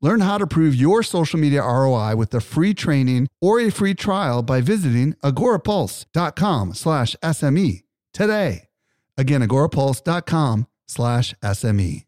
[0.00, 3.94] Learn how to prove your social media ROI with a free training or a free
[3.94, 8.68] trial by visiting agorapulse.com slash SME today.
[9.16, 12.04] Again, agorapulse.com slash SME.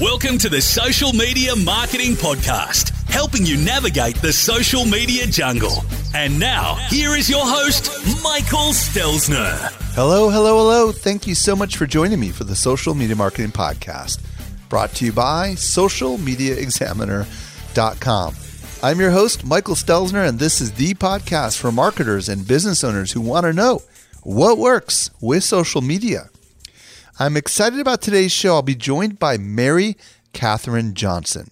[0.00, 5.84] Welcome to the Social Media Marketing Podcast, helping you navigate the social media jungle.
[6.14, 7.84] And now, here is your host,
[8.24, 9.70] Michael Stelzner.
[9.94, 10.90] Hello, hello, hello.
[10.90, 14.20] Thank you so much for joining me for the Social Media Marketing Podcast,
[14.68, 18.34] brought to you by socialmediaexaminer.com.
[18.82, 23.12] I'm your host, Michael Stelzner, and this is the podcast for marketers and business owners
[23.12, 23.80] who want to know
[24.24, 26.30] what works with social media.
[27.20, 28.54] I'm excited about today's show.
[28.54, 29.96] I'll be joined by Mary
[30.32, 31.48] Kathryn Johnson,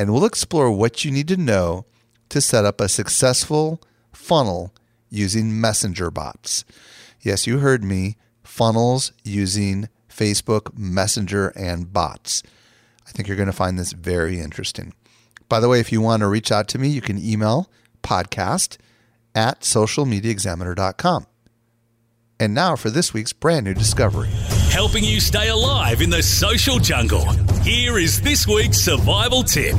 [0.00, 1.84] and we'll explore what you need to know
[2.30, 3.82] to set up a successful
[4.14, 4.72] funnel
[5.10, 6.64] using messenger bots.
[7.20, 8.16] Yes, you heard me.
[8.42, 12.42] Funnels using Facebook Messenger and bots.
[13.06, 14.94] I think you're going to find this very interesting.
[15.50, 17.70] By the way, if you want to reach out to me, you can email
[18.02, 18.78] podcast
[19.34, 21.26] at socialmediaexaminer.com.
[22.40, 24.30] And now for this week's brand new discovery.
[24.80, 27.30] Helping you stay alive in the social jungle.
[27.60, 29.76] Here is this week's survival tip.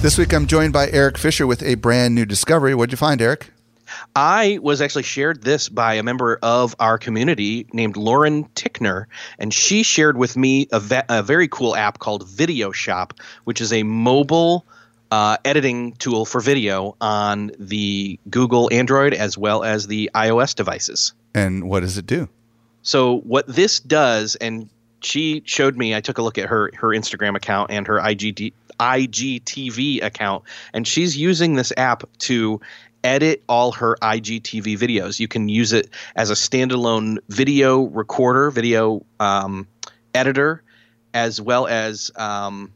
[0.00, 2.74] This week I'm joined by Eric Fisher with a brand new discovery.
[2.74, 3.52] What'd you find, Eric?
[4.16, 9.04] I was actually shared this by a member of our community named Lauren Tickner,
[9.38, 13.60] and she shared with me a, ve- a very cool app called Video Shop, which
[13.60, 14.66] is a mobile
[15.12, 21.12] uh, editing tool for video on the Google Android as well as the iOS devices.
[21.36, 22.28] And what does it do?
[22.82, 24.68] So what this does, and
[25.00, 25.94] she showed me.
[25.94, 30.86] I took a look at her her Instagram account and her IGD, IGTV account, and
[30.86, 32.60] she's using this app to
[33.04, 35.18] edit all her IGTV videos.
[35.18, 39.66] You can use it as a standalone video recorder, video um,
[40.14, 40.62] editor,
[41.14, 42.72] as well as um,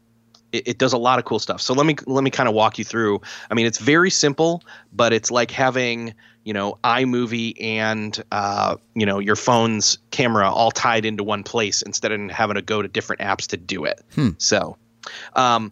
[0.51, 1.61] it, it, does a lot of cool stuff.
[1.61, 3.21] So let me let me kind of walk you through.
[3.51, 4.63] I mean, it's very simple,
[4.93, 6.13] but it's like having
[6.43, 11.81] you know iMovie and uh, you know your phone's camera all tied into one place
[11.81, 14.01] instead of having to go to different apps to do it.
[14.15, 14.29] Hmm.
[14.37, 14.77] So,
[15.35, 15.71] um,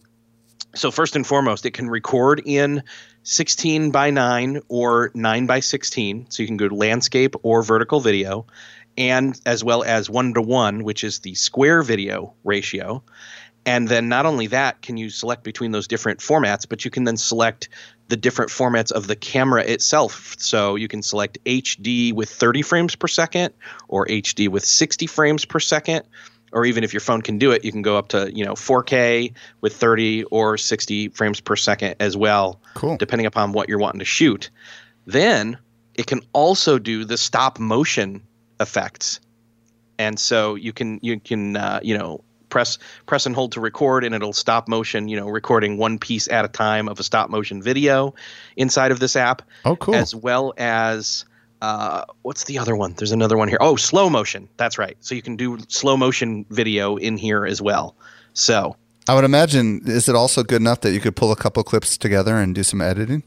[0.74, 2.82] so first and foremost, it can record in
[3.22, 6.26] 16 by 9 or 9 by 16.
[6.28, 8.46] So you can go to landscape or vertical video,
[8.98, 13.02] and as well as 1 to 1, which is the square video ratio.
[13.66, 17.04] And then not only that, can you select between those different formats, but you can
[17.04, 17.68] then select
[18.08, 20.36] the different formats of the camera itself.
[20.38, 23.52] So you can select HD with 30 frames per second
[23.88, 26.04] or HD with 60 frames per second
[26.52, 28.54] or even if your phone can do it, you can go up to you know
[28.54, 32.96] 4K with 30 or 60 frames per second as well, cool.
[32.96, 34.48] depending upon what you're wanting to shoot.
[35.06, 35.58] Then
[35.94, 38.22] it can also do the stop motion
[38.60, 39.20] effects,
[39.98, 42.22] and so you can you can uh, you know
[42.56, 46.26] press press and hold to record, and it'll stop motion, you know, recording one piece
[46.28, 48.14] at a time of a stop motion video
[48.56, 49.42] inside of this app.
[49.66, 49.94] Oh, cool!
[49.94, 51.26] As well as
[51.60, 52.94] uh, what's the other one?
[52.94, 53.58] There's another one here.
[53.60, 54.48] Oh, slow motion.
[54.56, 54.96] That's right.
[55.00, 57.94] So you can do slow motion video in here as well.
[58.32, 61.62] So I would imagine, is it also good enough that you could pull a couple
[61.62, 63.22] clips together and do some editing?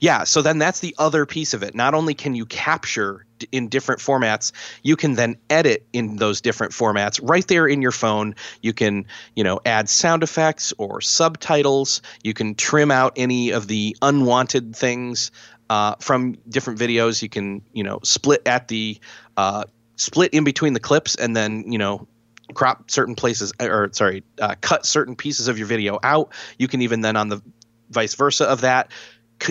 [0.00, 0.24] Yeah.
[0.24, 1.74] So then that's the other piece of it.
[1.74, 4.52] Not only can you capture in different formats,
[4.82, 8.34] you can then edit in those different formats right there in your phone.
[8.62, 12.00] You can, you know, add sound effects or subtitles.
[12.22, 15.30] You can trim out any of the unwanted things
[15.70, 17.22] uh, from different videos.
[17.22, 18.98] You can you know split at the
[19.36, 19.64] uh,
[19.96, 22.06] split in between the clips and then you know
[22.52, 26.32] crop certain places or sorry uh, cut certain pieces of your video out.
[26.58, 27.42] You can even then on the
[27.90, 28.90] vice versa of that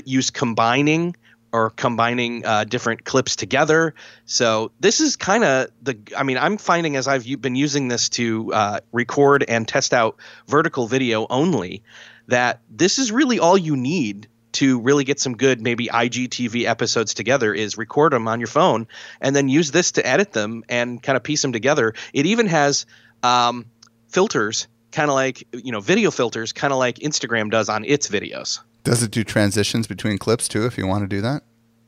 [0.06, 1.16] use combining
[1.54, 3.94] or combining uh, different clips together.
[4.26, 5.98] So this is kind of the.
[6.18, 10.18] I mean, I'm finding as I've been using this to uh, record and test out
[10.48, 11.84] vertical video only,
[12.28, 17.14] that this is really all you need to really get some good maybe IGTV episodes
[17.14, 18.88] together is record them on your phone
[19.20, 21.94] and then use this to edit them and kind of piece them together.
[22.14, 22.86] It even has
[23.24, 23.66] um,
[24.10, 28.08] filters, kind of like you know video filters, kind of like Instagram does on its
[28.08, 28.60] videos.
[28.84, 30.66] Does it do transitions between clips too?
[30.66, 31.44] If you want to do that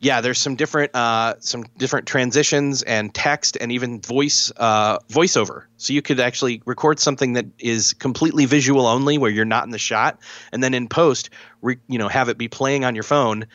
[0.06, 5.63] yeah, there's some different uh, some different transitions and text and even voice uh, voiceover.
[5.77, 9.71] So you could actually record something that is completely visual only, where you're not in
[9.71, 10.19] the shot,
[10.51, 11.30] and then in post,
[11.62, 13.47] re- you know, have it be playing on your phone,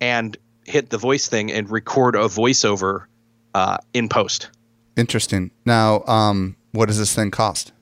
[0.00, 3.04] and hit the voice thing and record a voiceover
[3.54, 4.48] uh, in post.
[4.96, 5.50] Interesting.
[5.66, 7.72] Now, um, what does this thing cost?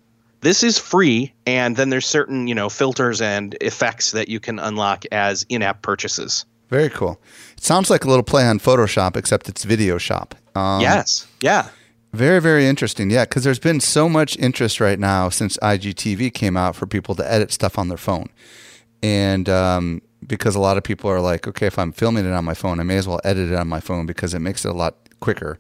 [0.47, 4.61] This is free, and then there's certain you know filters and effects that you can
[4.61, 6.47] unlock as in-app purchases.
[6.69, 7.21] Very cool.
[7.57, 10.37] It sounds like a little play on Photoshop, except it's Video Shop.
[10.55, 11.27] Um, yes.
[11.41, 11.71] Yeah.
[12.13, 13.11] Very, very interesting.
[13.11, 17.17] Yeah, because there's been so much interest right now since IGTV came out for people
[17.17, 18.29] to edit stuff on their phone.
[19.03, 22.45] And um, because a lot of people are like, okay, if I'm filming it on
[22.45, 24.69] my phone, I may as well edit it on my phone because it makes it
[24.69, 25.59] a lot quicker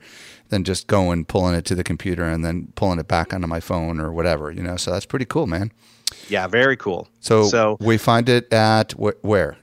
[0.48, 3.60] than just going, pulling it to the computer and then pulling it back onto my
[3.60, 4.76] phone or whatever, you know?
[4.76, 5.72] So that's pretty cool, man.
[6.28, 7.08] Yeah, very cool.
[7.20, 9.56] So, so we find it at wh- where?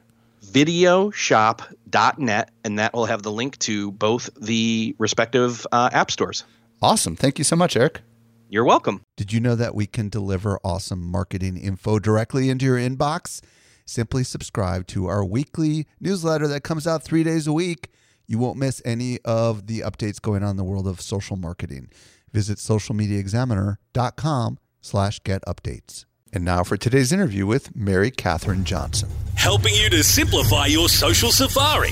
[0.44, 6.44] videoshop.net, and that will have the link to both the respective uh, app stores.
[6.82, 7.16] Awesome.
[7.16, 8.02] Thank you so much, Eric.
[8.50, 9.02] You're welcome.
[9.18, 13.42] Did you know that we can deliver awesome marketing info directly into your inbox?
[13.86, 17.90] Simply subscribe to our weekly newsletter that comes out three days a week.
[18.26, 21.90] You won't miss any of the updates going on in the world of social marketing.
[22.32, 26.06] Visit socialmediaexaminer.com slash get updates.
[26.32, 29.10] And now for today's interview with Mary Kathryn Johnson.
[29.36, 31.92] helping you to simplify your social safari.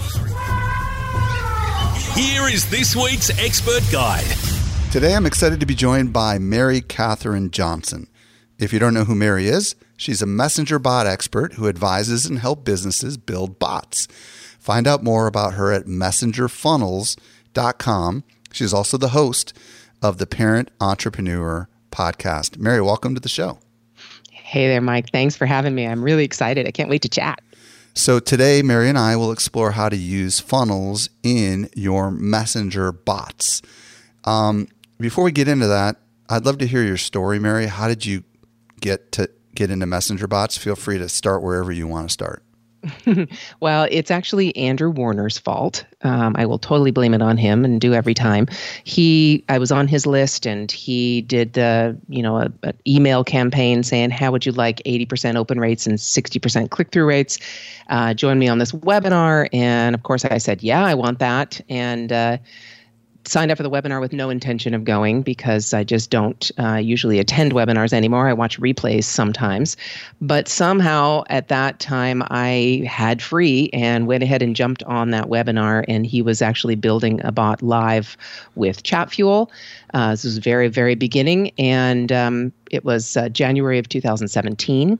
[2.15, 4.25] Here is this week's expert guide.
[4.91, 8.07] Today, I'm excited to be joined by Mary Kathryn Johnson.
[8.59, 12.39] If you don't know who Mary is, she's a messenger bot expert who advises and
[12.39, 14.07] helps businesses build bots.
[14.61, 18.23] Find out more about her at messengerfunnels.com.
[18.51, 19.57] She's also the host
[20.03, 22.59] of the Parent Entrepreneur podcast.
[22.59, 23.57] Mary, welcome to the show.
[24.29, 25.09] Hey there, Mike.
[25.11, 25.87] Thanks for having me.
[25.87, 26.67] I'm really excited.
[26.67, 27.41] I can't wait to chat.
[27.95, 33.63] So, today, Mary and I will explore how to use funnels in your messenger bots.
[34.25, 34.67] Um,
[34.99, 35.95] before we get into that,
[36.29, 37.65] I'd love to hear your story, Mary.
[37.65, 38.23] How did you
[38.79, 40.55] get to get into messenger bots?
[40.55, 42.43] Feel free to start wherever you want to start.
[43.59, 45.85] Well, it's actually Andrew Warner's fault.
[46.01, 48.47] Um, I will totally blame it on him and do every time.
[48.83, 53.23] He, I was on his list, and he did the, you know, a, an email
[53.23, 57.37] campaign saying, "How would you like 80% open rates and 60% click through rates?
[57.89, 61.61] Uh, join me on this webinar." And of course, I said, "Yeah, I want that."
[61.69, 62.37] And uh,
[63.23, 66.75] signed up for the webinar with no intention of going because I just don't uh,
[66.75, 68.27] usually attend webinars anymore.
[68.27, 69.77] I watch replays sometimes.
[70.21, 75.25] But somehow at that time, I had free and went ahead and jumped on that
[75.25, 75.85] webinar.
[75.87, 78.17] And he was actually building a bot live
[78.55, 79.49] with ChatFuel.
[79.93, 81.51] Uh, this was very, very beginning.
[81.57, 84.99] And um, it was uh, January of 2017.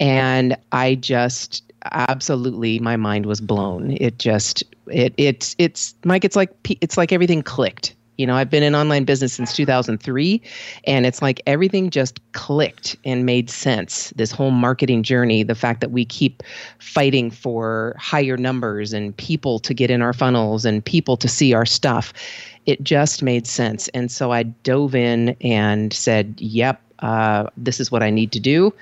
[0.00, 6.36] And I just absolutely my mind was blown it just it it's it's mike it's
[6.36, 6.50] like
[6.80, 10.40] it's like everything clicked you know i've been in online business since 2003
[10.84, 15.80] and it's like everything just clicked and made sense this whole marketing journey the fact
[15.80, 16.42] that we keep
[16.78, 21.54] fighting for higher numbers and people to get in our funnels and people to see
[21.54, 22.12] our stuff
[22.66, 27.90] it just made sense and so i dove in and said yep uh, this is
[27.90, 28.72] what i need to do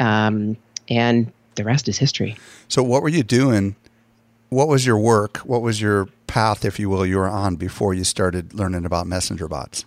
[0.00, 0.56] um,
[0.88, 2.36] and the rest is history.
[2.68, 3.76] So, what were you doing?
[4.48, 5.38] What was your work?
[5.38, 9.06] What was your path, if you will, you were on before you started learning about
[9.06, 9.84] messenger bots?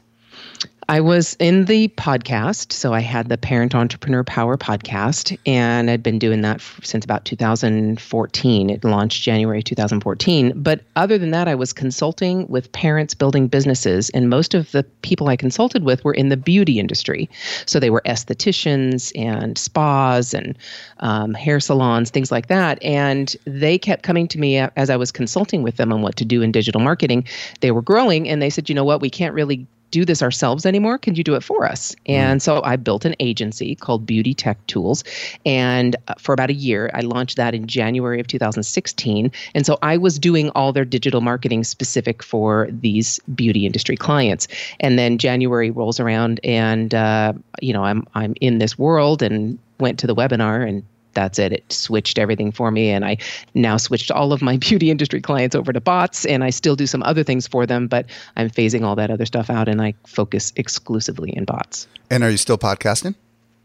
[0.92, 2.74] I was in the podcast.
[2.74, 7.24] So I had the Parent Entrepreneur Power podcast, and I'd been doing that since about
[7.24, 8.70] 2014.
[8.70, 10.52] It launched January 2014.
[10.62, 14.84] But other than that, I was consulting with parents building businesses, and most of the
[15.02, 17.30] people I consulted with were in the beauty industry.
[17.66, 20.58] So they were estheticians and spas and
[21.00, 22.84] um, hair salons, things like that.
[22.84, 26.26] And they kept coming to me as I was consulting with them on what to
[26.26, 27.26] do in digital marketing.
[27.62, 30.66] They were growing, and they said, you know what, we can't really do this ourselves
[30.66, 30.98] anymore.
[30.98, 31.96] Can you do it for us?
[32.06, 35.04] And so I built an agency called Beauty Tech Tools.
[35.46, 39.32] And uh, for about a year, I launched that in January of 2016.
[39.54, 44.48] And so I was doing all their digital marketing specific for these beauty industry clients.
[44.80, 49.60] And then January rolls around, and uh, you know I'm I'm in this world and
[49.80, 51.54] went to the webinar and that's it.
[51.54, 52.90] It switched everything for me.
[52.90, 53.18] And I
[53.54, 56.26] now switched all of my beauty industry clients over to bots.
[56.26, 58.06] And I still do some other things for them, but
[58.38, 61.88] I'm phasing all that other stuff out and I focus exclusively in bots.
[62.10, 63.16] And are you still podcasting?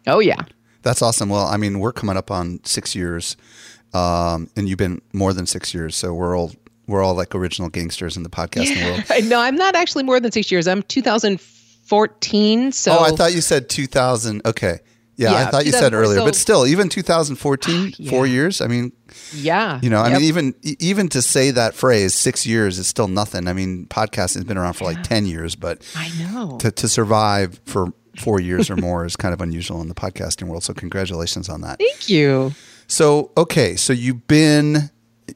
[0.06, 0.44] Oh, yeah.
[0.82, 1.28] That's awesome.
[1.28, 3.36] Well, I mean, we're coming up on six years,
[3.92, 5.96] um, and you've been more than six years.
[5.96, 6.52] So we're all
[6.86, 9.02] we're all like original gangsters in the podcasting world.
[9.28, 10.68] no, I'm not actually more than six years.
[10.68, 12.70] I'm 2014.
[12.70, 14.42] So oh, I thought you said 2000.
[14.46, 14.78] Okay.
[15.16, 18.11] Yeah, I thought you said 2004, earlier, but still, even 2014, ah, Yeah.
[18.11, 18.61] four years.
[18.61, 18.92] I mean,
[19.32, 19.80] yeah.
[19.82, 20.18] you know, I Yep.
[20.20, 23.49] mean, even even to say that phrase, six years is still nothing.
[23.49, 26.58] I mean, podcasting has been around for like 10 years, but I know.
[26.58, 30.49] to, to survive for four years or more is kind of unusual in the podcasting
[30.49, 30.64] world.
[30.64, 31.78] So congratulations on that.
[31.78, 32.52] Thank you.
[32.88, 34.90] So, okay, so you've been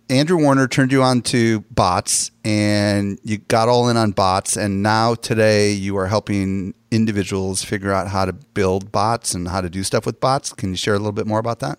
[0.08, 4.56] Andrew Warner turned you on to bots and you got all in on bots.
[4.56, 9.60] And now today you are helping individuals figure out how to build bots and how
[9.60, 10.52] to do stuff with bots.
[10.52, 11.78] Can you share a little bit more about that?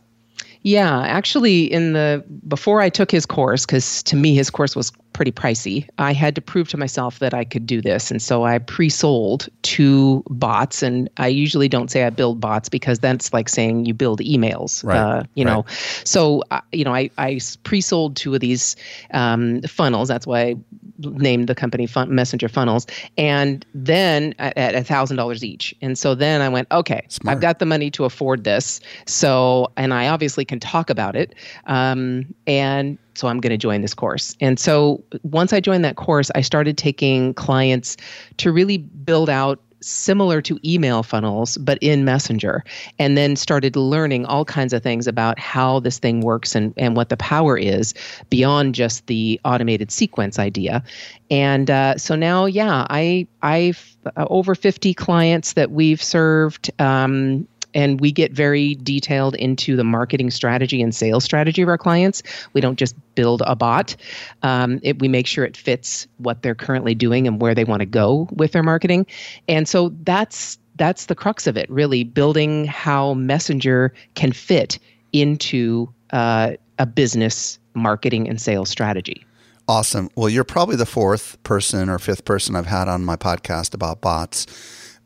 [0.63, 4.91] Yeah, actually, in the before I took his course, because to me his course was
[5.13, 8.43] pretty pricey, I had to prove to myself that I could do this, and so
[8.43, 10.83] I pre-sold two bots.
[10.83, 14.83] And I usually don't say I build bots because that's like saying you build emails,
[14.83, 15.51] right, uh, you right.
[15.51, 15.65] know.
[16.03, 18.75] So uh, you know, I I pre-sold two of these
[19.15, 20.09] um, funnels.
[20.09, 20.57] That's why
[21.05, 25.73] named the company Fun- Messenger Funnels, and then at a thousand dollars each.
[25.81, 27.35] And so then I went, okay, Smart.
[27.35, 28.79] I've got the money to afford this.
[29.05, 31.35] So, and I obviously can talk about it.
[31.65, 34.35] Um, and so I'm going to join this course.
[34.39, 37.97] And so once I joined that course, I started taking clients
[38.37, 42.63] to really build out similar to email funnels, but in Messenger,
[42.99, 46.95] and then started learning all kinds of things about how this thing works and, and
[46.95, 47.93] what the power is
[48.29, 50.83] beyond just the automated sequence idea.
[51.29, 56.71] And uh, so now, yeah, I I've uh, over 50 clients that we've served.
[56.79, 61.77] Um, and we get very detailed into the marketing strategy and sales strategy of our
[61.77, 62.23] clients.
[62.53, 63.95] We don't just build a bot.
[64.43, 67.81] Um, it, we make sure it fits what they're currently doing and where they want
[67.81, 69.05] to go with their marketing.
[69.47, 74.79] And so that's that's the crux of it, really building how Messenger can fit
[75.13, 79.25] into uh, a business marketing and sales strategy.
[79.67, 80.09] Awesome.
[80.15, 84.01] Well, you're probably the fourth person or fifth person I've had on my podcast about
[84.01, 84.47] bots.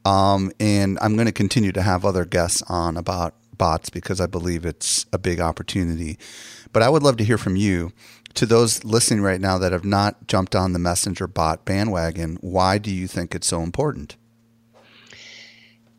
[0.06, 4.28] Um, and I'm going to continue to have other guests on about bots because I
[4.28, 6.18] believe it's a big opportunity.
[6.72, 7.92] But I would love to hear from you.
[8.36, 12.78] To those listening right now that have not jumped on the Messenger bot bandwagon, why
[12.78, 14.18] do you think it's so important?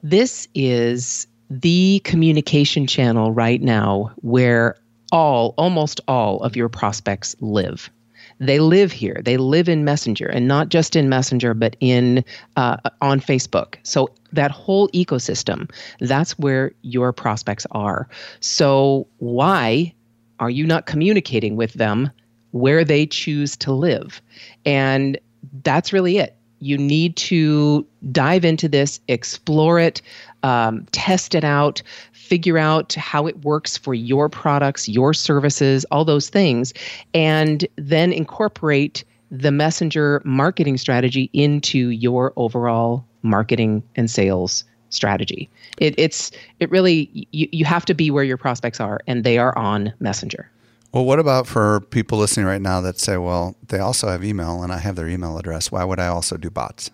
[0.03, 4.77] This is the communication channel right now where
[5.13, 7.91] all, almost all of your prospects live.
[8.38, 9.21] They live here.
[9.25, 12.25] They live in Messenger, and not just in Messenger, but in
[12.57, 13.76] uh, on Facebook.
[13.83, 18.09] So that whole ecosystem, that's where your prospects are.
[18.40, 19.95] So why
[20.38, 22.11] are you not communicating with them
[22.50, 24.21] where they choose to live?
[24.66, 25.19] And
[25.62, 26.37] that's really it.
[26.59, 30.02] You need to dive into this, explore it,
[30.43, 31.83] um, test it out,
[32.26, 36.73] figure out how it works for your products, your services, all those things,
[37.14, 45.49] and then incorporate the messenger marketing strategy into your overall marketing and sales strategy.
[45.78, 46.30] It, it's
[46.61, 49.92] it really you, you have to be where your prospects are, and they are on
[50.00, 50.50] Messenger.
[50.92, 54.62] Well, what about for people listening right now that say, well, they also have email
[54.62, 55.71] and I have their email address.
[55.71, 56.90] Why would I also do bots?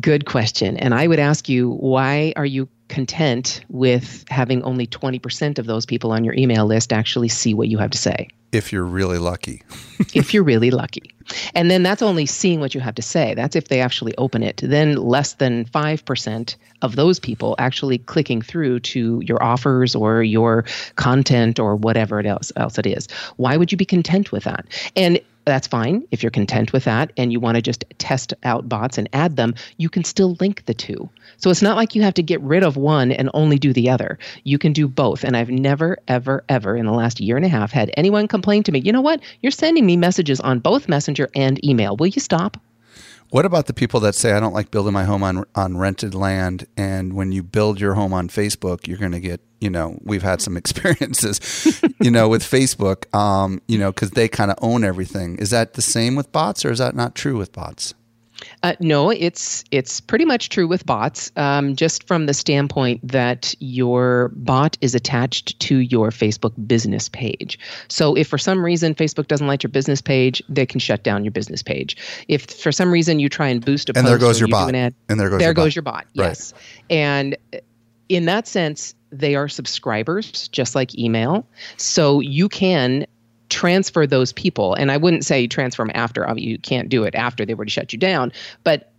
[0.00, 0.78] Good question.
[0.78, 5.86] And I would ask you, why are you content with having only 20% of those
[5.86, 8.28] people on your email list actually see what you have to say?
[8.52, 9.62] If you're really lucky.
[10.14, 11.14] if you're really lucky.
[11.54, 13.34] And then that's only seeing what you have to say.
[13.34, 14.60] That's if they actually open it.
[14.62, 20.64] Then less than 5% of those people actually clicking through to your offers or your
[20.96, 23.08] content or whatever it else, else it is.
[23.36, 24.66] Why would you be content with that?
[24.94, 26.06] And that's fine.
[26.10, 29.36] If you're content with that and you want to just test out bots and add
[29.36, 31.08] them, you can still link the two.
[31.38, 33.90] So it's not like you have to get rid of one and only do the
[33.90, 34.18] other.
[34.44, 35.24] You can do both.
[35.24, 38.62] And I've never, ever, ever in the last year and a half had anyone complain
[38.64, 39.20] to me, you know what?
[39.42, 41.96] You're sending me messages on both Messenger and email.
[41.96, 42.58] Will you stop?
[43.30, 46.14] What about the people that say I don't like building my home on on rented
[46.14, 49.98] land and when you build your home on Facebook, you're going to get, you know,
[50.04, 54.58] we've had some experiences, you know, with Facebook, um, you know, cuz they kind of
[54.62, 55.36] own everything.
[55.38, 57.94] Is that the same with bots or is that not true with bots?
[58.62, 61.30] Uh, no, it's it's pretty much true with bots.
[61.36, 67.58] Um, just from the standpoint that your bot is attached to your Facebook business page.
[67.88, 71.24] So if for some reason Facebook doesn't like your business page, they can shut down
[71.24, 71.96] your business page.
[72.28, 74.52] If for some reason you try and boost a And post there goes your you
[74.52, 74.74] bot.
[74.74, 75.74] ad, And there goes there your goes bot.
[75.76, 75.94] your bot.
[76.16, 76.26] Right.
[76.28, 76.54] Yes,
[76.90, 77.36] and
[78.08, 81.46] in that sense, they are subscribers, just like email.
[81.76, 83.06] So you can
[83.50, 84.74] transfer those people.
[84.74, 87.64] And i wouldn't say transfer them after obvi- you can't do it after they were
[87.64, 88.32] to shut you down
[88.64, 88.90] but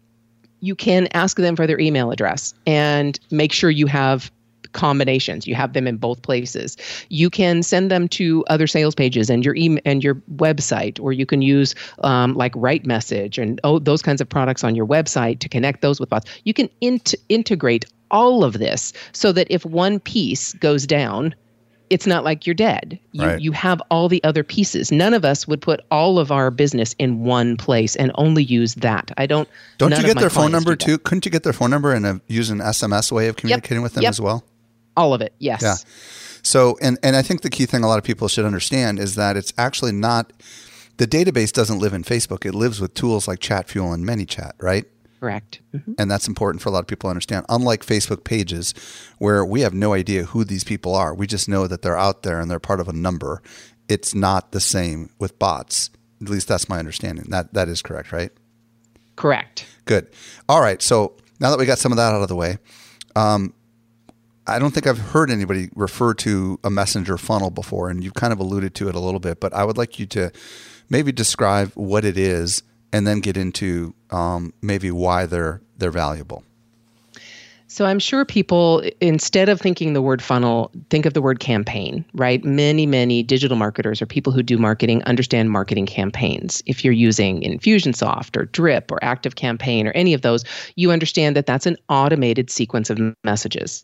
[0.61, 4.31] you can ask them for their email address and make sure you have
[4.75, 5.47] combinations.
[5.47, 6.77] You have them in both places.
[7.09, 11.13] You can send them to other sales pages and your email and your website or
[11.13, 11.73] you can use
[12.03, 15.81] um, like write message and oh, those kinds of products on your website to connect
[15.81, 16.29] those with bots.
[16.43, 21.33] You can int- integrate all of this so that if one piece goes down
[21.89, 22.99] it's not like you're dead.
[23.11, 23.39] You Right.
[23.39, 24.91] you have all the other pieces.
[24.91, 28.75] None of us would put all of our business in one place and only use
[28.75, 29.11] that.
[29.17, 29.47] I don't.
[29.77, 30.97] Don't you get their phone number too?
[30.97, 33.93] Couldn't you get their phone number and uh, use an SMS way of communicating with
[33.93, 34.09] them Yep.
[34.09, 34.43] as well?
[34.97, 35.33] All of it.
[35.39, 35.61] Yes.
[35.61, 35.75] Yeah.
[36.41, 39.15] So, and, and I think the key thing a lot of people should understand is
[39.15, 40.31] that it's actually not,
[40.97, 42.45] the database doesn't live in Facebook.
[42.45, 44.85] It lives with tools like ChatFuel and ManyChat, right?
[45.25, 45.59] Correct.
[45.73, 45.93] Mm-hmm.
[45.97, 47.47] And that's important for a lot of people to understand.
[47.49, 48.75] Unlike Facebook pages,
[49.17, 52.21] where we have no idea who these people are, we just know that they're out
[52.21, 53.41] there and they're part of a number.
[53.89, 55.89] It's not the same with bots.
[56.21, 57.25] At least that's my understanding.
[57.29, 58.29] That that is correct, right?
[59.15, 59.65] Correct.
[59.85, 60.09] Good.
[60.47, 60.79] All right.
[60.79, 62.59] So now that we got some of that out of the way,
[63.15, 63.55] um,
[64.45, 68.31] I don't think I've heard anybody refer to a messenger funnel before, and you've kind
[68.31, 69.39] of alluded to it a little bit.
[69.39, 70.31] But I would like you to
[70.87, 72.61] maybe describe what it is,
[72.91, 76.43] and then get into um, maybe why they're they're valuable.
[77.67, 82.05] So I'm sure people, instead of thinking the word funnel, think of the word campaign,
[82.13, 82.43] right?
[82.45, 86.61] Many, many digital marketers or people who do marketing understand marketing campaigns.
[86.67, 90.43] If you're using Infusionsoft or Drip or Active Campaign or any of those,
[90.75, 93.83] you understand that that's an automated sequence of messages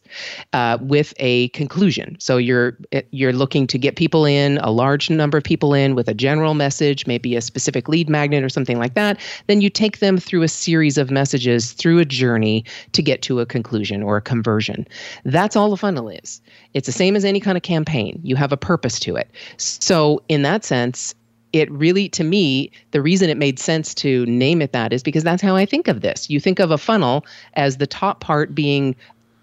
[0.53, 2.17] uh, with a conclusion.
[2.19, 2.77] So you're
[3.09, 6.53] you're looking to get people in, a large number of people in with a general
[6.53, 9.19] message, maybe a specific lead magnet or something like that.
[9.47, 13.39] Then you take them through a series of messages through a journey to get to
[13.39, 13.70] a conclusion
[14.03, 14.87] or a conversion.
[15.25, 16.41] That's all a funnel is.
[16.73, 18.19] It's the same as any kind of campaign.
[18.23, 19.29] You have a purpose to it.
[19.57, 21.15] So, in that sense,
[21.53, 25.23] it really, to me, the reason it made sense to name it that is because
[25.23, 26.29] that's how I think of this.
[26.29, 28.95] You think of a funnel as the top part being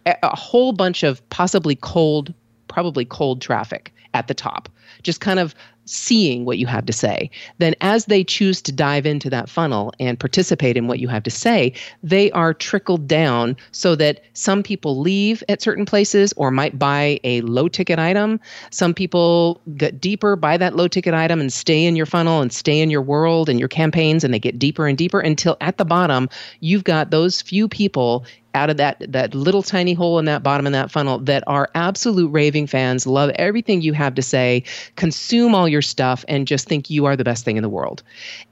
[0.06, 2.32] a whole bunch of possibly cold,
[2.68, 4.68] probably cold traffic at the top,
[5.02, 5.54] just kind of
[5.88, 7.30] seeing what you have to say.
[7.58, 11.22] Then, as they choose to dive into that funnel and participate in what you have
[11.24, 16.50] to say, they are trickled down so that some people leave at certain places or
[16.50, 18.38] might buy a low ticket item.
[18.70, 22.52] Some people get deeper, buy that low ticket item, and stay in your funnel and
[22.52, 25.78] stay in your world and your campaigns, and they get deeper and deeper until at
[25.78, 26.28] the bottom,
[26.60, 28.24] you've got those few people
[28.58, 31.70] out of that that little tiny hole in that bottom of that funnel that are
[31.76, 34.64] absolute raving fans, love everything you have to say,
[34.96, 38.02] consume all your stuff, and just think you are the best thing in the world.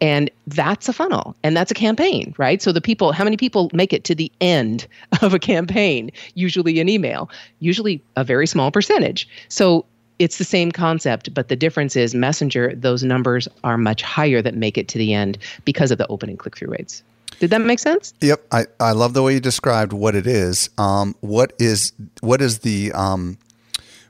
[0.01, 2.63] And that's a funnel and that's a campaign, right?
[2.63, 4.87] So the people, how many people make it to the end
[5.23, 6.13] of a campaign?
[6.35, 9.29] Usually an email, usually a very small percentage.
[9.49, 9.85] So
[10.19, 14.55] it's the same concept, but the difference is Messenger, those numbers are much higher that
[14.55, 17.03] make it to the end because of the open and click through rates.
[17.39, 18.15] Did that make sense?
[18.21, 20.71] Yep, I, I love the way you described what it is.
[20.79, 23.39] Um, what is what is the um,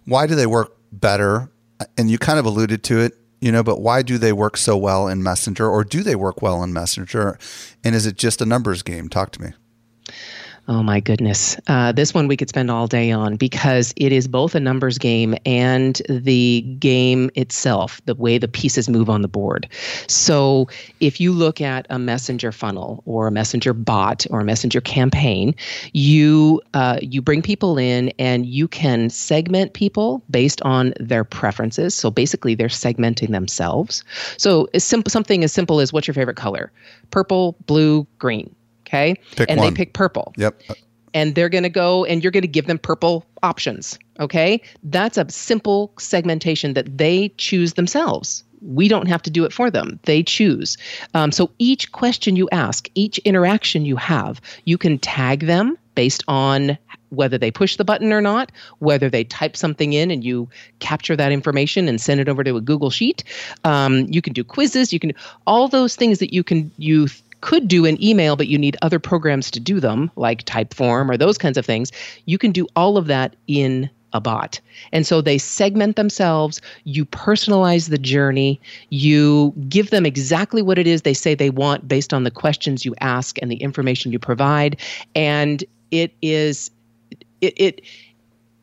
[0.05, 1.51] why do they work better?
[1.99, 4.77] And you kind of alluded to it, you know, but why do they work so
[4.77, 7.39] well in Messenger, or do they work well in Messenger?
[7.85, 9.09] And is it just a numbers game?
[9.09, 9.53] Talk to me.
[10.69, 11.57] Oh my goodness.
[11.69, 14.99] Uh, this one we could spend all day on because it is both a numbers
[14.99, 19.69] game and the game itself, the way the pieces move on the board.
[20.09, 20.67] So
[20.99, 25.55] if you look at a messenger funnel or a messenger bot or a messenger campaign,
[25.93, 31.95] you uh, you bring people in and you can segment people based on their preferences.
[31.95, 34.03] So basically, they're segmenting themselves.
[34.37, 36.73] So simple, something as simple as what's your favorite color?
[37.13, 38.53] Purple, blue, green
[38.87, 39.17] Okay.
[39.37, 39.71] Pick and one.
[39.71, 40.33] they pick purple.
[40.37, 40.63] Yep.
[41.15, 43.99] And they're going to go and you're going to give them purple options.
[44.21, 44.61] Okay.
[44.83, 48.45] That's a simple segmentation that they choose themselves.
[48.63, 49.99] We don't have to do it for them.
[50.05, 50.77] They choose.
[51.15, 56.23] Um, so each question you ask, each interaction you have, you can tag them based
[56.29, 56.79] on
[57.11, 61.17] whether they push the button or not, whether they type something in and you capture
[61.17, 63.25] that information and send it over to a Google Sheet.
[63.65, 64.93] Um, you can do quizzes.
[64.93, 65.13] You can
[65.47, 67.09] all those things that you can you
[67.47, 71.17] could do an email, but you need other programs to do them, like Typeform or
[71.17, 71.93] those kinds of things.
[72.25, 74.61] You can do all of that in a bot.
[74.91, 80.89] And so they segment themselves, you personalize the journey, you give them exactly what it
[80.89, 84.19] is they say they want based on the questions you ask and the information you
[84.19, 84.81] provide.
[85.15, 86.73] And it is,
[87.41, 87.81] it, it,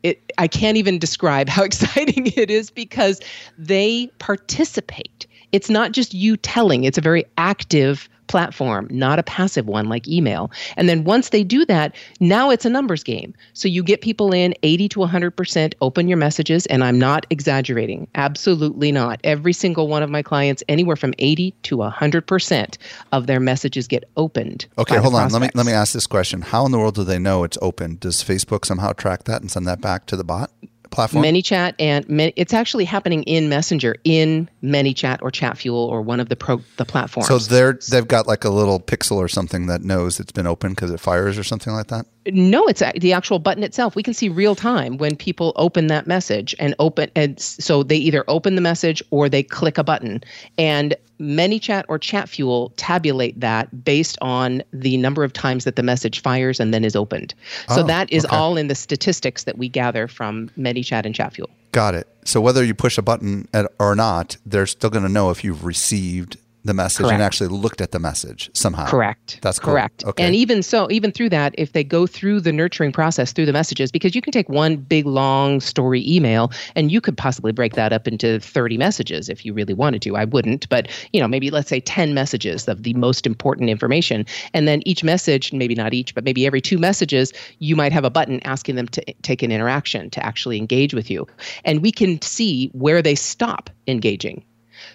[0.02, 3.22] it, I can't even describe how exciting it is because
[3.56, 5.26] they participate.
[5.52, 10.08] It's not just you telling, it's a very active platform, not a passive one like
[10.08, 10.50] email.
[10.76, 13.34] And then once they do that, now it's a numbers game.
[13.52, 18.08] So you get people in 80 to 100% open your messages, and I'm not exaggerating.
[18.14, 19.20] Absolutely not.
[19.24, 22.76] Every single one of my clients, anywhere from 80 to 100%
[23.12, 24.66] of their messages get opened.
[24.78, 25.30] Okay, hold on.
[25.30, 26.42] Let me let me ask this question.
[26.42, 27.96] How in the world do they know it's open?
[28.00, 30.50] Does Facebook somehow track that and send that back to the bot?
[30.94, 31.24] Platform?
[31.24, 32.04] ManyChat and
[32.36, 36.84] it's actually happening in Messenger in ManyChat or ChatFuel or one of the pro the
[36.84, 37.28] platforms.
[37.28, 40.70] So they're they've got like a little pixel or something that knows it's been open
[40.70, 42.06] because it fires or something like that.
[42.26, 43.94] No, it's the actual button itself.
[43.94, 47.96] We can see real time when people open that message and open and so they
[47.96, 50.22] either open the message or they click a button
[50.56, 56.20] and ManyChat or ChatFuel tabulate that based on the number of times that the message
[56.20, 57.34] fires and then is opened.
[57.68, 58.36] So Oh, that is okay.
[58.36, 61.48] all in the statistics that we gather from ManyChat and ChatFuel.
[61.72, 62.06] Got it.
[62.24, 65.42] So whether you push a button at, or not, they're still going to know if
[65.44, 68.86] you've received the message and actually looked at the message somehow.
[68.86, 69.38] Correct.
[69.42, 69.72] That's cool.
[69.72, 70.04] correct.
[70.04, 70.24] Okay.
[70.24, 73.52] And even so, even through that, if they go through the nurturing process through the
[73.52, 77.74] messages, because you can take one big long story email and you could possibly break
[77.74, 80.16] that up into 30 messages if you really wanted to.
[80.16, 84.24] I wouldn't, but you know, maybe let's say 10 messages of the most important information.
[84.54, 88.04] And then each message, maybe not each, but maybe every two messages, you might have
[88.04, 91.26] a button asking them to take an interaction to actually engage with you.
[91.64, 94.42] And we can see where they stop engaging.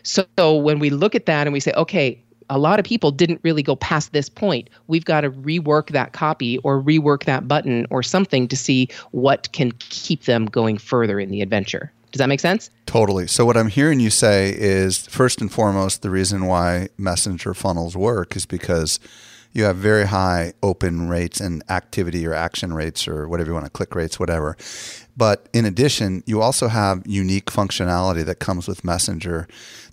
[0.03, 3.39] So when we look at that and we say, okay, a lot of people didn't
[3.43, 4.69] really go past this point.
[4.87, 9.51] We've got to rework that copy or rework that button or something to see what
[9.51, 11.91] can keep them going further in the adventure.
[12.11, 12.71] Does that make sense?
[12.87, 13.27] Totally.
[13.27, 17.95] So what I'm hearing you say is first and foremost the reason why messenger funnels
[17.95, 18.99] work is because
[19.51, 23.65] you have very high open rates and activity or action rates or whatever you want
[23.65, 24.57] to click rates whatever.
[25.17, 29.47] But in addition, you also have unique functionality that comes with Messenger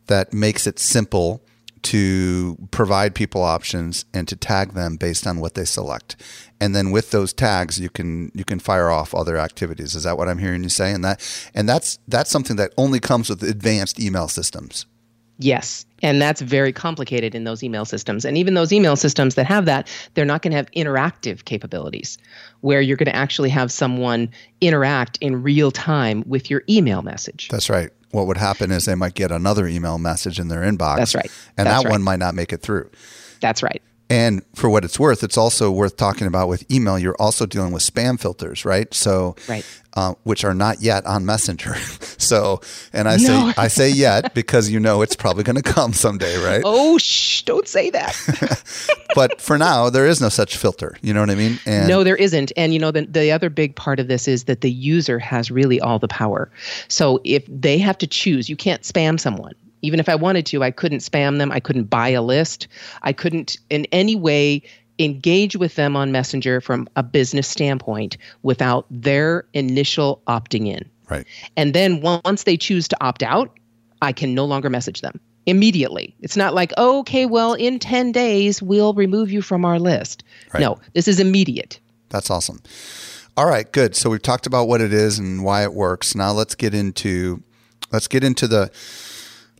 [0.06, 1.42] that makes it simple
[1.82, 6.16] to provide people options and to tag them based on what they select.
[6.60, 9.94] And then with those tags you can you can fire off other activities.
[9.94, 10.92] Is that what I'm hearing you say?
[10.92, 14.86] And that and that's that's something that only comes with advanced email systems.
[15.38, 15.85] Yes.
[16.02, 18.24] And that's very complicated in those email systems.
[18.24, 22.18] And even those email systems that have that, they're not going to have interactive capabilities
[22.60, 24.30] where you're going to actually have someone
[24.60, 27.48] interact in real time with your email message.
[27.48, 27.90] That's right.
[28.10, 30.96] What would happen is they might get another email message in their inbox.
[30.96, 31.30] That's right.
[31.56, 31.92] And That's that right.
[31.92, 32.90] one might not make it through.
[33.40, 33.82] That's right.
[34.08, 36.96] And for what it's worth, it's also worth talking about with email.
[36.98, 38.92] You're also dealing with spam filters, right?
[38.94, 39.64] So, Right.
[39.94, 41.74] uh, which are not yet on Messenger.
[42.16, 42.60] so,
[42.92, 43.50] and I No.
[43.50, 46.62] say I say yet because you know it's probably going to come someday, right?
[46.64, 48.14] Oh, shh, don't say that.
[49.14, 50.94] But for now, there is no such filter.
[51.00, 51.58] You know what I mean?
[51.64, 52.52] And no, there isn't.
[52.54, 55.50] And you know, the, the other big part of this is that the user has
[55.50, 56.50] really all the power.
[56.88, 59.54] So if they have to choose, you can't spam someone.
[59.82, 61.52] Even if I wanted to, I couldn't spam them.
[61.52, 62.68] I couldn't buy a list.
[63.02, 64.62] I couldn't in any way
[64.98, 70.88] engage with them on Messenger from a business standpoint without their initial opting in.
[71.10, 71.26] right.
[71.56, 73.58] And then once they choose to opt out,
[74.02, 76.14] I can no longer message them immediately.
[76.20, 80.24] It's not like, oh, okay, well, in 10 days, we'll remove you from our list.
[80.52, 80.60] Right.
[80.60, 81.78] No, this is immediate.
[82.08, 82.60] That's awesome.
[83.36, 83.94] All right, good.
[83.94, 86.14] So we've talked about what it is and why it works.
[86.14, 87.42] Now let's get into
[87.92, 88.70] let's get into the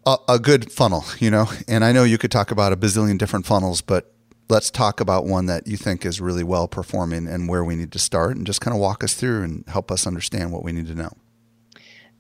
[0.06, 1.46] a, good funnel, you know.
[1.66, 4.12] And I know you could talk about a bazillion different funnels, but
[4.48, 7.92] let's talk about one that you think is really well performing and where we need
[7.92, 10.72] to start and just kind of walk us through and help us understand what we
[10.72, 11.10] need to know.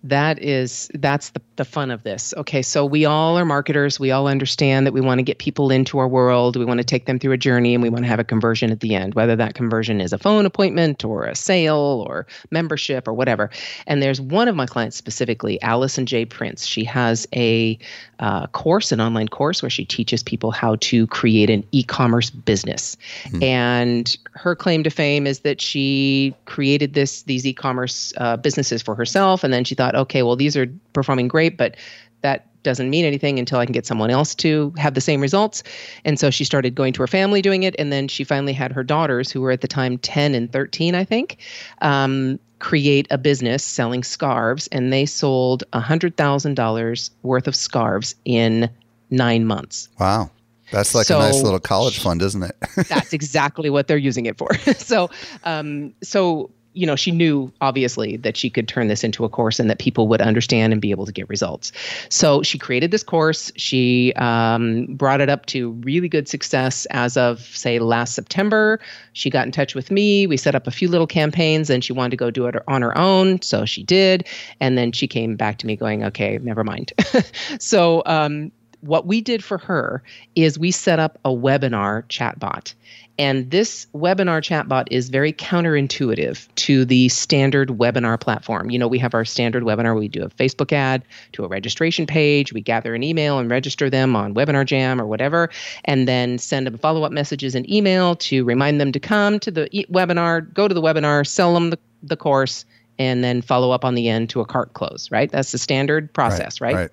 [0.08, 2.34] That is that's the, the fun of this.
[2.36, 3.98] Okay so we all are marketers.
[3.98, 6.56] We all understand that we want to get people into our world.
[6.56, 8.70] We want to take them through a journey and we want to have a conversion
[8.70, 13.08] at the end whether that conversion is a phone appointment or a sale or membership
[13.08, 13.50] or whatever.
[13.86, 16.24] And there's one of my clients specifically allison j.
[16.24, 16.66] Prince.
[16.66, 17.78] She has a
[18.18, 22.96] uh, course an online course where she teaches people how to create an e-commerce business.
[23.42, 28.94] And her claim to fame is that she created this these e-commerce uh, businesses for
[28.94, 31.76] herself and then she thought okay well these are performing great but
[32.22, 35.62] that doesn't mean anything until I can get someone else to have the same results.
[36.04, 37.76] And so she started going to her family doing it.
[37.78, 40.96] And then she finally had her daughters, who were at the time 10 and 13,
[40.96, 41.38] I think,
[41.80, 44.66] um, create a business selling scarves.
[44.68, 48.68] And they sold $100,000 worth of scarves in
[49.10, 49.88] nine months.
[50.00, 50.30] Wow.
[50.72, 52.56] That's like a nice little college fund, isn't it?
[52.88, 54.52] That's exactly what they're using it for.
[54.78, 55.08] so,
[55.44, 59.58] um, so you know, she knew obviously that she could turn this into a course
[59.58, 61.72] and that people would understand and be able to get results.
[62.10, 63.50] So she created this course.
[63.56, 68.78] She um, brought it up to really good success as of say last September.
[69.14, 70.26] She got in touch with me.
[70.26, 72.82] We set up a few little campaigns, and she wanted to go do it on
[72.82, 73.40] her own.
[73.40, 74.26] So she did,
[74.60, 76.92] and then she came back to me going, "Okay, never mind."
[77.58, 78.02] so.
[78.04, 80.02] Um, what we did for her
[80.34, 82.74] is we set up a webinar chatbot.
[83.18, 88.70] And this webinar chatbot is very counterintuitive to the standard webinar platform.
[88.70, 92.06] You know, we have our standard webinar, we do a Facebook ad to a registration
[92.06, 95.48] page, we gather an email and register them on Webinar Jam or whatever,
[95.86, 99.50] and then send them follow up messages and email to remind them to come to
[99.50, 102.66] the e- webinar, go to the webinar, sell them the, the course,
[102.98, 105.30] and then follow up on the end to a cart close, right?
[105.30, 106.74] That's the standard process, right?
[106.74, 106.90] Right.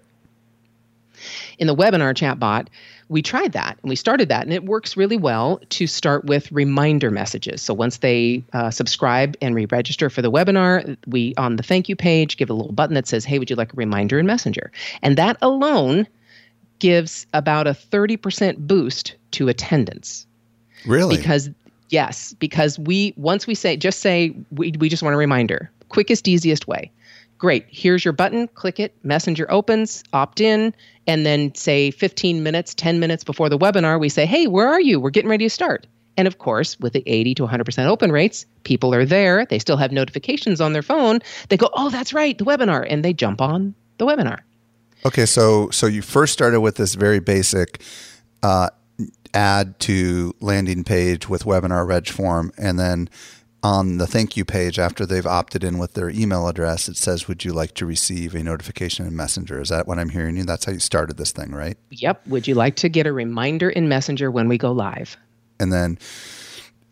[1.59, 2.67] In the webinar chatbot,
[3.09, 6.51] we tried that and we started that, and it works really well to start with
[6.51, 7.61] reminder messages.
[7.61, 11.95] So once they uh, subscribe and re-register for the webinar, we on the thank you
[11.95, 14.71] page give a little button that says, "Hey, would you like a reminder in Messenger?"
[15.01, 16.07] And that alone
[16.79, 20.27] gives about a 30% boost to attendance.
[20.85, 21.15] Really?
[21.15, 21.49] Because
[21.89, 25.71] yes, because we once we say just say we we just want a reminder.
[25.89, 26.91] Quickest easiest way.
[27.43, 27.65] Great.
[27.67, 30.73] Here's your button, click it, Messenger opens, opt in,
[31.07, 34.79] and then say 15 minutes, 10 minutes before the webinar, we say, "Hey, where are
[34.79, 34.97] you?
[34.97, 38.45] We're getting ready to start." And of course, with the 80 to 100% open rates,
[38.63, 39.45] people are there.
[39.45, 41.19] They still have notifications on their phone.
[41.49, 44.39] They go, "Oh, that's right, the webinar," and they jump on the webinar.
[45.05, 47.81] Okay, so so you first started with this very basic
[48.41, 48.69] uh,
[49.33, 53.09] add to landing page with webinar reg form, and then
[53.63, 57.27] on the thank you page after they've opted in with their email address, it says,
[57.27, 60.43] "Would you like to receive a notification in Messenger?" Is that what I'm hearing you?
[60.43, 61.77] That's how you started this thing, right?
[61.89, 62.27] Yep.
[62.27, 65.17] Would you like to get a reminder in Messenger when we go live?
[65.59, 65.97] And then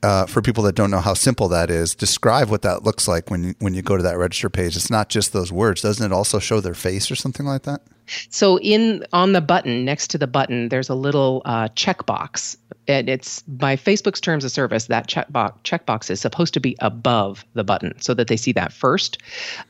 [0.04, 3.30] uh, for people that don't know how simple that is, describe what that looks like
[3.30, 4.76] when you, when you go to that register page.
[4.76, 5.82] It's not just those words.
[5.82, 7.82] Doesn't it also show their face or something like that?
[8.30, 12.58] So in on the button next to the button, there's a little uh, checkbox
[12.92, 17.46] and it's by Facebook's terms of service, that checkbox checkbox is supposed to be above
[17.54, 19.18] the button so that they see that first.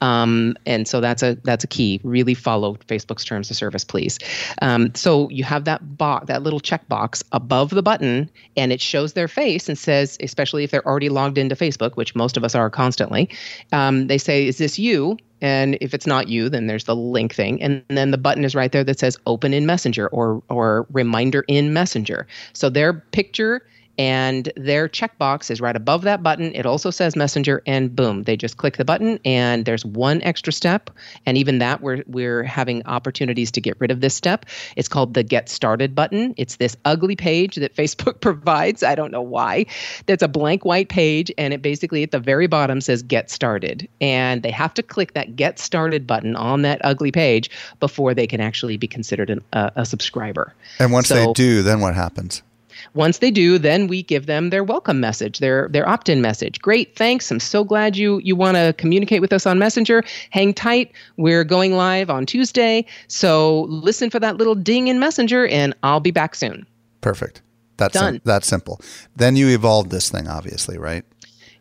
[0.02, 2.02] Um, and so that's a that's a key.
[2.04, 4.18] Really follow Facebook's terms of service, please.
[4.62, 9.14] Um, so you have that box, that little checkbox above the button, and it shows
[9.14, 12.56] their face and says, especially if they're already logged into Facebook, which most of us
[12.56, 13.30] are constantly,
[13.72, 17.34] um, they say, "Is this you?" And if it's not you, then there's the link
[17.34, 17.62] thing.
[17.62, 21.44] And then the button is right there that says open in Messenger or or reminder
[21.48, 22.28] in Messenger.
[22.54, 23.62] So their picture
[23.98, 26.54] and their checkbox is right above that button.
[26.56, 30.54] It also says Messenger, and boom, they just click the button, and there's one extra
[30.54, 30.90] step.
[31.26, 34.46] And even that, we're we're having opportunities to get rid of this step.
[34.76, 36.34] It's called the Get Started button.
[36.38, 38.84] It's this ugly page that Facebook provides.
[38.84, 39.66] I don't know why.
[40.06, 43.88] That's a blank white page, and it basically at the very bottom says Get Started,
[44.00, 47.50] and they have to click that Get Started button on that ugly page
[47.80, 50.54] before they can actually be considered an, a, a subscriber.
[50.80, 52.44] And once so, they do, then what happens?
[52.94, 56.60] Once they do, then we give them their welcome message, their their opt-in message.
[56.62, 57.32] Great, thanks.
[57.32, 60.04] I'm so glad you you want to communicate with us on Messenger.
[60.30, 60.92] Hang tight.
[61.18, 62.86] We're going live on Tuesday.
[63.08, 66.66] So listen for that little ding in Messenger and I'll be back soon.
[67.02, 67.42] Perfect.
[67.78, 68.16] That's Done.
[68.16, 68.80] Sim- that's simple.
[69.16, 71.04] Then you evolved this thing obviously, right?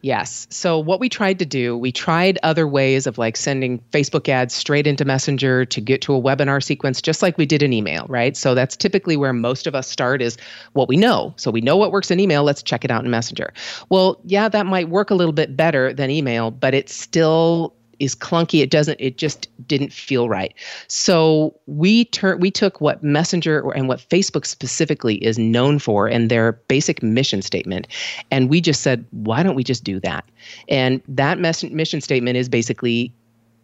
[0.02, 0.46] Yes.
[0.50, 4.54] So what we tried to do, we tried other ways of like sending Facebook ads
[4.54, 8.06] straight into Messenger to get to a webinar sequence, just like we did in email,
[8.08, 8.34] right?
[8.36, 10.38] So that's typically where most of us start is
[10.72, 11.34] what we know.
[11.36, 12.44] So we know what works in email.
[12.44, 13.52] Let's check it out in Messenger.
[13.90, 18.14] Well, yeah, that might work a little bit better than email, but it's still is
[18.14, 18.62] clunky.
[18.62, 19.00] It doesn't.
[19.00, 20.52] It just didn't feel right.
[20.88, 26.30] So we turn we took what Messenger and what Facebook specifically is known for and
[26.30, 27.86] their basic mission statement,
[28.30, 30.24] and we just said, why don't we just do that?
[30.68, 33.12] And that mes- mission statement is basically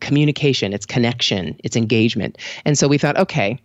[0.01, 0.73] communication.
[0.73, 1.59] It's connection.
[1.65, 2.39] It's engagement.
[2.65, 3.59] And so we thought, okay,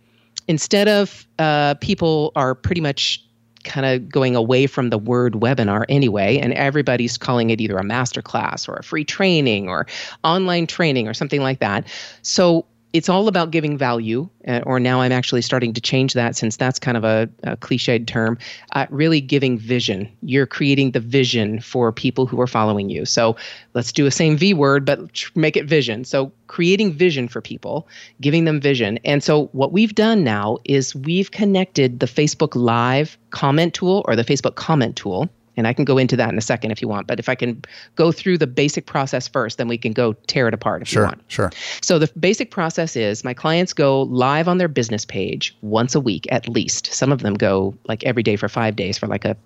[0.48, 3.24] instead of uh, people are pretty much
[3.64, 7.84] kind of going away from the word webinar anyway, and everybody's calling it either a
[7.84, 9.86] master class or a free training or
[10.24, 11.86] online training or something like that.
[12.22, 16.36] So it's all about giving value, uh, or now I'm actually starting to change that
[16.36, 18.38] since that's kind of a, a cliched term.
[18.72, 20.08] Uh, really giving vision.
[20.22, 23.04] You're creating the vision for people who are following you.
[23.04, 23.36] So
[23.74, 25.00] let's do a same V word, but
[25.34, 26.04] make it vision.
[26.04, 27.88] So creating vision for people,
[28.20, 28.98] giving them vision.
[29.04, 34.16] And so what we've done now is we've connected the Facebook Live comment tool or
[34.16, 36.88] the Facebook comment tool and I can go into that in a second if you
[36.88, 37.06] want.
[37.06, 37.62] But if I can
[37.96, 41.02] go through the basic process first, then we can go tear it apart if sure,
[41.02, 41.22] you want.
[41.28, 41.50] Sure.
[41.80, 46.00] So the basic process is my clients go live on their business page once a
[46.00, 46.92] week at least.
[46.92, 49.36] Some of them go like every day for five days for like a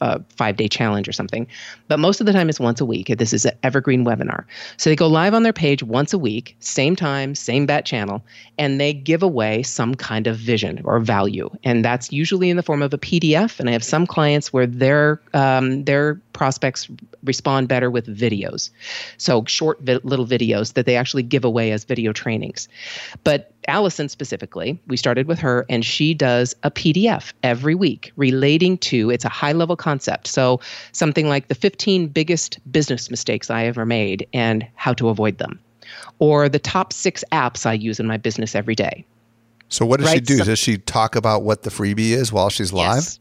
[0.00, 1.46] a five day challenge or something.
[1.88, 3.08] But most of the time it's once a week.
[3.18, 4.44] This is an evergreen webinar.
[4.76, 8.22] So they go live on their page once a week, same time, same bat channel,
[8.58, 11.50] and they give away some kind of vision or value.
[11.64, 13.60] And that's usually in the form of a PDF.
[13.60, 16.88] And I have some clients where their um, their prospects
[17.24, 18.70] respond better with videos.
[19.16, 22.68] So short vi- little videos that they actually give away as video trainings.
[23.24, 28.78] But Allison specifically, we started with her, and she does a PDF every week relating
[28.78, 30.26] to it's a high level concept.
[30.28, 30.60] So
[30.92, 35.58] something like the 15 biggest business mistakes I ever made and how to avoid them,
[36.18, 39.04] or the top six apps I use in my business every day.
[39.68, 40.16] So what does right?
[40.16, 40.44] she do?
[40.44, 42.96] Does she talk about what the freebie is while she's live?
[42.96, 43.20] Yes.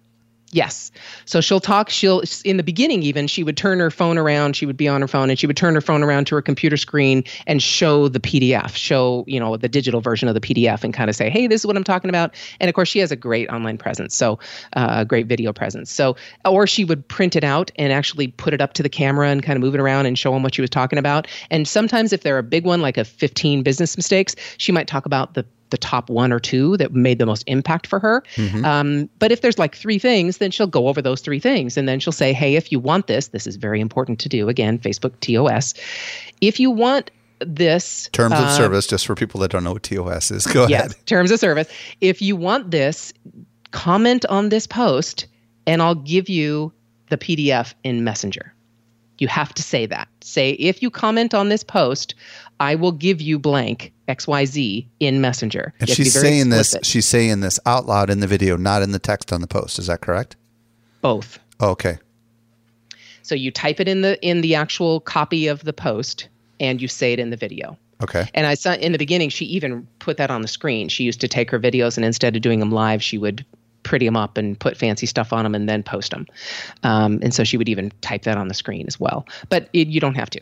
[0.55, 0.89] Yes.
[1.25, 1.89] So she'll talk.
[1.89, 4.55] She'll, in the beginning, even, she would turn her phone around.
[4.55, 6.41] She would be on her phone and she would turn her phone around to her
[6.41, 10.85] computer screen and show the PDF, show, you know, the digital version of the PDF
[10.85, 12.33] and kind of say, hey, this is what I'm talking about.
[12.61, 14.15] And of course, she has a great online presence.
[14.15, 14.39] So,
[14.77, 15.91] uh, a great video presence.
[15.91, 16.15] So,
[16.45, 19.43] or she would print it out and actually put it up to the camera and
[19.43, 21.27] kind of move it around and show them what she was talking about.
[21.51, 25.05] And sometimes, if they're a big one, like a 15 business mistakes, she might talk
[25.05, 28.23] about the the top one or two that made the most impact for her.
[28.35, 28.65] Mm-hmm.
[28.65, 31.77] Um, but if there's like three things, then she'll go over those three things.
[31.77, 34.47] And then she'll say, hey, if you want this, this is very important to do.
[34.47, 35.73] Again, Facebook TOS.
[36.41, 39.83] If you want this Terms of uh, service, just for people that don't know what
[39.83, 40.45] TOS is.
[40.53, 41.05] Go yes, ahead.
[41.05, 41.67] terms of service.
[41.99, 43.11] If you want this,
[43.71, 45.27] comment on this post
[45.67, 46.71] and I'll give you
[47.09, 48.53] the PDF in Messenger.
[49.17, 50.07] You have to say that.
[50.21, 52.15] Say, if you comment on this post,
[52.59, 55.73] I will give you blank XYZ in Messenger.
[55.79, 56.75] And You have to be she's saying this.
[56.83, 59.79] She's saying this out loud in the video, not in the text on the post.
[59.79, 60.35] Is that correct?
[61.01, 61.39] Both.
[61.61, 61.99] Okay.
[63.23, 66.27] So you type it in the in the actual copy of the post
[66.59, 67.77] and you say it in the video.
[68.03, 68.29] Okay.
[68.33, 70.89] And I saw in the beginning, she even put that on the screen.
[70.89, 73.45] She used to take her videos and instead of doing them live, she would
[73.83, 76.25] pretty them up and put fancy stuff on them and then post them.
[76.83, 79.25] Um, and so she would even type that on the screen as well.
[79.49, 80.41] But it, you don't have to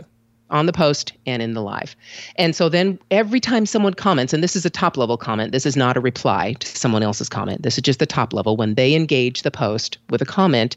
[0.54, 1.96] on the post and in the live.
[2.38, 5.66] And so then every time someone comments, and this is a top level comment, this
[5.66, 7.63] is not a reply to someone else's comment.
[7.63, 8.56] This is just the top level.
[8.56, 10.76] When they engage the post with a comment,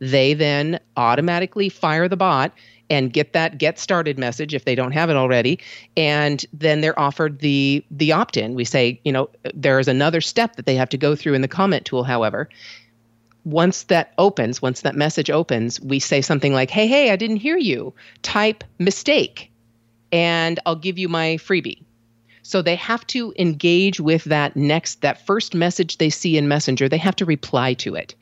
[0.00, 2.52] they then automatically fire the bot
[2.90, 5.58] and get that get started message if they don't have it already
[5.98, 10.56] and then they're offered the the opt-in we say you know there is another step
[10.56, 12.48] that they have to go through in the comment tool however
[13.44, 17.36] once that opens once that message opens we say something like hey hey i didn't
[17.36, 17.94] hear you.
[18.22, 19.50] Type mistake
[20.12, 21.82] and i'll give you my freebie.
[22.42, 26.88] So they have to engage with that next that first message they see in messenger.
[26.88, 28.14] They have to reply to it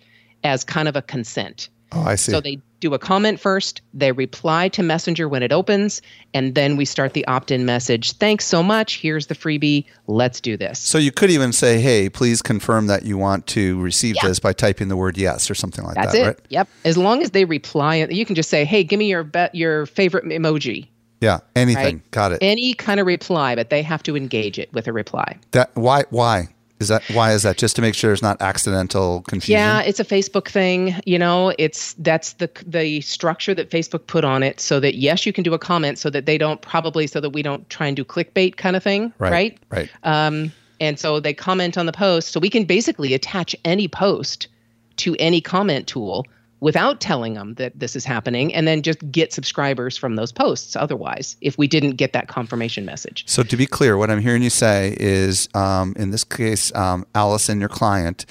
[0.42, 1.68] as kind of a consent.
[1.92, 2.32] Oh, I see.
[2.32, 6.02] so they do a comment first, they reply to Messenger when it opens,
[6.34, 8.12] and then we start the opt in message.
[8.12, 8.98] Thanks so much.
[9.00, 9.86] Here's the freebie.
[10.06, 10.78] Let's do this.
[10.78, 14.28] so you could even say, "Hey, please confirm that you want to receive Yeah.
[14.28, 16.26] this" by typing the word "yes" or something like That's that, it.
[16.26, 16.38] right?
[16.50, 16.68] Yep.
[16.84, 19.86] As long as they reply, you can just say, hey, give me your, be- your
[19.86, 20.88] favorite emoji.
[21.20, 21.38] Yeah.
[21.56, 21.96] Anything.
[21.96, 22.10] Right.
[22.10, 22.38] Got it.
[22.42, 25.38] Any kind of reply, but they have to engage it with a reply.
[25.52, 29.22] that why why is that why is that just to make sure it's not accidental
[29.22, 29.52] confusion?
[29.60, 30.94] Yeah, it's a Facebook thing.
[31.06, 35.24] You know, it's that's the the structure that Facebook put on it, so that yes,
[35.26, 37.86] you can do a comment, so that they don't probably so that we don't try
[37.86, 39.32] and do clickbait kind of thing, Right.
[39.32, 39.58] right?
[39.70, 39.90] Right.
[40.02, 42.32] Um, and so they comment on the post.
[42.32, 44.48] So we can basically attach any post
[44.96, 46.26] to any comment tool
[46.60, 50.74] without telling them that this is happening and then just get subscribers from those posts
[50.74, 53.24] otherwise if we didn't get that confirmation message.
[53.26, 57.06] So to be clear, what I'm hearing you say is, um, in this case, um,
[57.14, 58.26] Allison, your client,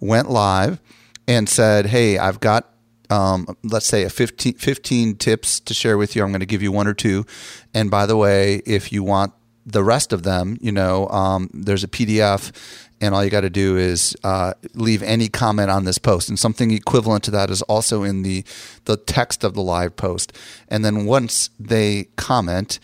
[0.00, 0.80] went live
[1.28, 2.72] and said, "Hey, I've got."
[3.08, 6.24] Um, let's say a 15, 15 tips to share with you.
[6.24, 7.24] I'm going to give you one or two.
[7.72, 9.32] And by the way, if you want
[9.64, 12.50] the rest of them, you know, um, there's a PDF,
[13.00, 16.28] and all you got to do is uh, leave any comment on this post.
[16.28, 18.44] And something equivalent to that is also in the
[18.84, 20.32] the text of the live post.
[20.68, 22.78] And then once they comment,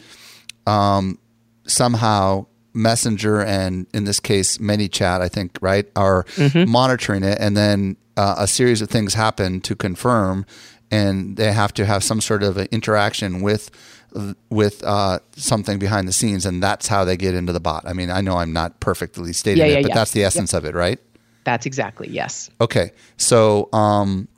[0.67, 1.19] um,
[1.67, 6.25] somehow Messenger and in this case ManyChat, I think, right, are
[6.67, 10.47] monitoring it, and then uh, a series of things happen to confirm,
[10.91, 13.71] and they have to have some sort of an interaction with
[14.51, 17.85] with uh, something behind the scenes, and that's how they get into the bot.
[17.87, 19.95] I mean, I know I'm not perfectly stating Yeah, it, but yeah.
[19.95, 20.99] that's the essence of it, right?
[21.45, 22.51] That's exactly, yes.
[22.61, 24.29] Okay, so um,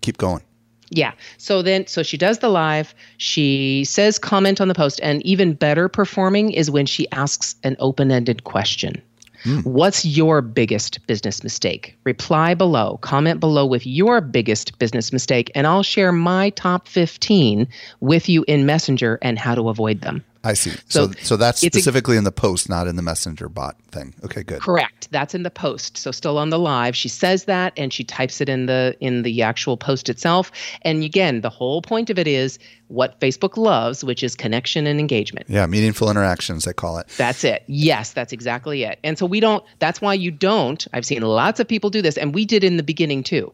[0.00, 0.42] keep going.
[0.90, 1.12] Yeah.
[1.38, 2.94] So then, so she does the live.
[3.18, 7.76] She says comment on the post, and even better performing is when she asks an
[7.80, 9.02] open ended question.
[9.46, 9.60] Hmm.
[9.60, 11.96] What's your biggest business mistake?
[12.02, 17.68] Reply below, comment below with your biggest business mistake, and I'll share my top 15
[18.00, 20.24] with you in Messenger and how to avoid them.
[20.46, 20.70] I see.
[20.88, 23.76] So, So so that's it's a- specifically in the post, not in the Messenger bot
[23.90, 24.14] thing.
[24.24, 24.60] Okay, good.
[24.60, 25.08] Correct.
[25.10, 25.96] That's in the post.
[25.98, 29.22] So still on the live, she says that and she types it in the in
[29.22, 30.50] the actual post itself.
[30.82, 35.00] And again, the whole point of it is what Facebook loves, which is connection and
[35.00, 35.46] engagement.
[35.48, 37.08] Yeah, meaningful interactions, they call it.
[37.16, 37.64] That's it.
[37.66, 39.00] Yes, that's exactly it.
[39.02, 42.16] And so we don't, that's why you don't, I've seen lots of people do this,
[42.16, 43.52] and we did in the beginning too.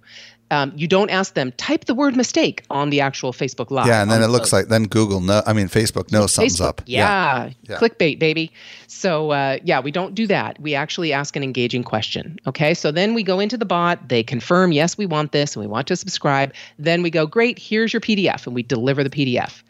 [0.53, 3.87] Um, you don't ask them, type the word mistake on the actual Facebook Live.
[3.87, 5.43] Yeah, and then it looks like then Google know.
[5.47, 6.69] I mean, Facebook knows something's Facebook.
[6.69, 6.83] up.
[6.85, 7.51] Yeah.
[7.63, 7.79] Yeah.
[7.79, 8.53] clickbait, baby.
[8.87, 10.61] So uh, yeah, we don't do that.
[10.61, 12.39] We actually ask an engaging question.
[12.47, 14.11] Okay, so then we go into the bot.
[14.11, 16.53] They confirm, yes, we want this, and we want to subscribe.
[16.79, 17.59] Then we go, great.
[17.59, 19.63] Here's your PDF, and we deliver the PDF.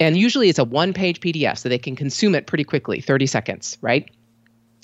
[0.00, 3.78] And usually it's a one-page PDF, so they can consume it pretty quickly, 30 seconds,
[3.80, 4.10] right?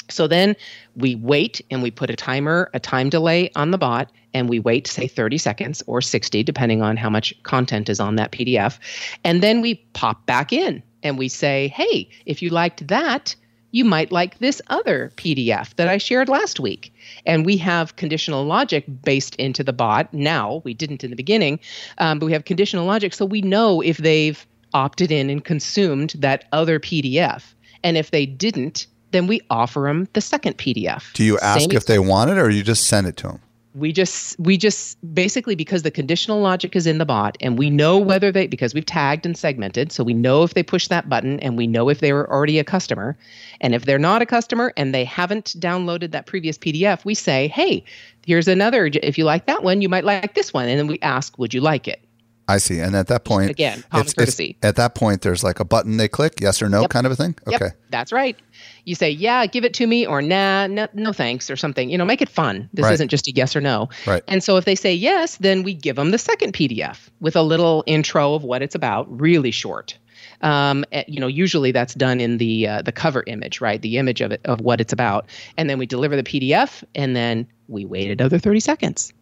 [0.09, 0.57] So then
[0.96, 4.61] we wait and we put a timer, a time delay on the bot, and we
[4.61, 8.78] wait, say 30 seconds or 60, depending on how much content is on that PDF.
[9.24, 13.34] And then we pop back in and we say, hey, if you liked that,
[13.72, 16.94] you might like this other PDF that I shared last week.
[17.26, 20.62] And we have conditional logic based into the bot now.
[20.64, 21.61] We didn't in the beginning,
[21.98, 23.12] um, but we have conditional logic.
[23.12, 27.54] So we know if they've opted in and consumed that other PDF.
[27.82, 31.12] And if they didn't, then we offer them the second PDF.
[31.12, 33.40] Do you ask Same if they want it or you just send it to them?
[33.76, 37.68] we just we just basically because the conditional logic is in the bot and we
[37.68, 41.09] know whether they because we've tagged and segmented so we know if they push that
[41.09, 43.16] button and we know if they were already a customer
[43.61, 47.48] and if they're not a customer and they haven't downloaded that previous pdf we say
[47.48, 47.84] hey
[48.24, 50.98] here's another if you like that one you might like this one and then we
[51.00, 52.02] ask would you like it
[52.49, 52.78] I see.
[52.78, 54.57] And at that point, Again, common courtesy.
[54.62, 56.90] at that point, there's like a button they click, yes or no, Yep.
[56.90, 57.34] kind of a thing.
[57.49, 57.74] Yep, Okay.
[57.90, 58.36] that's right.
[58.84, 61.90] You say, yeah, give it to me, or nah, no, no thanks, or something.
[61.90, 62.68] You know, make it fun.
[62.72, 62.94] This Right.
[62.94, 63.88] isn't just a yes or no.
[64.07, 64.22] Right.
[64.28, 67.42] And so if they say yes, then we give them the second PDF with a
[67.42, 69.97] little intro of what it's about, really short.
[70.42, 73.80] Um, eh, you know, usually that's done in the uh, the cover image, right?
[73.82, 75.26] The image of it of what it's about,
[75.57, 79.12] and then we deliver the PDF, and then we wait another thirty seconds,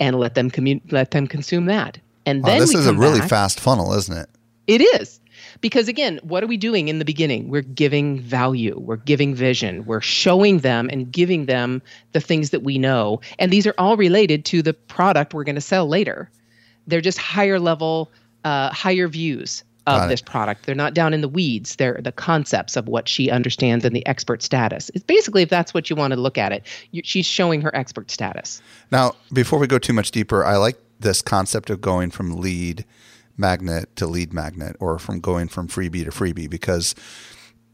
[0.00, 2.92] and let them commun- let them consume that, and Wow, then this we is a
[2.94, 4.28] really back- fast funnel, isn't it?
[4.66, 5.20] it is.
[5.62, 7.48] Because again, what are we doing in the beginning?
[7.48, 11.80] We're giving value, we're giving vision, we're showing them and giving them
[12.12, 13.20] the things that we know.
[13.38, 16.30] And these are all related to the product we're going to sell later.
[16.86, 18.10] They're just higher level,
[18.44, 20.08] uh, higher views Got of it.
[20.08, 20.66] this product.
[20.66, 21.76] They're not down in the weeds.
[21.76, 24.90] They're the concepts of what she understands and the expert status.
[24.94, 27.74] It's basically, if that's what you want to look at it, you, she's showing her
[27.74, 28.60] expert status.
[28.90, 32.84] Now, before we go too much deeper, I like this concept of going from lead
[33.36, 36.94] magnet to lead magnet or from going from freebie to freebie because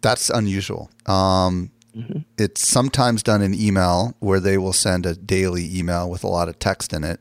[0.01, 0.91] that's unusual.
[1.07, 1.71] Um,
[2.39, 6.49] It's sometimes done in email where they will send a daily email with a lot
[6.49, 7.21] of text in it,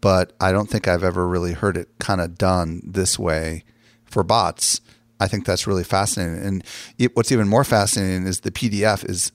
[0.00, 3.64] but I don't think I've ever really heard it kind of done this way
[4.04, 4.80] for bots.
[5.20, 6.44] I think that's really fascinating.
[6.44, 6.64] And
[6.98, 9.30] it, what's even more fascinating is the PDF is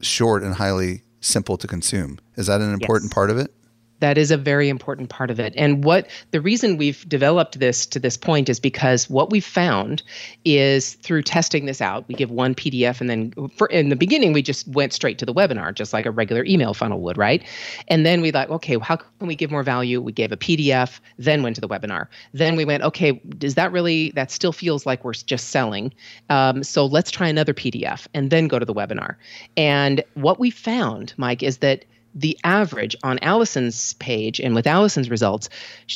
[0.00, 2.18] short and highly simple to consume.
[2.36, 3.52] Is that an important part of it?
[4.00, 5.52] That is a very important part of it.
[5.56, 10.02] And what the reason we've developed this to this point is because what we've found
[10.44, 14.32] is through testing this out, we give one PDF and then for in the beginning
[14.32, 17.42] we just went straight to the webinar, just like a regular email funnel would, right?
[17.88, 20.00] And then we thought, okay, how can we give more value?
[20.00, 22.06] We gave a PDF, then went to the webinar.
[22.32, 25.92] Then we went, okay, does that really that still feels like we're just selling?
[26.30, 29.16] Um, so let's try another PDF and then go to the webinar.
[29.56, 31.84] And what we found, Mike, is that
[32.14, 35.48] the average on Allison's page and with Allison's results,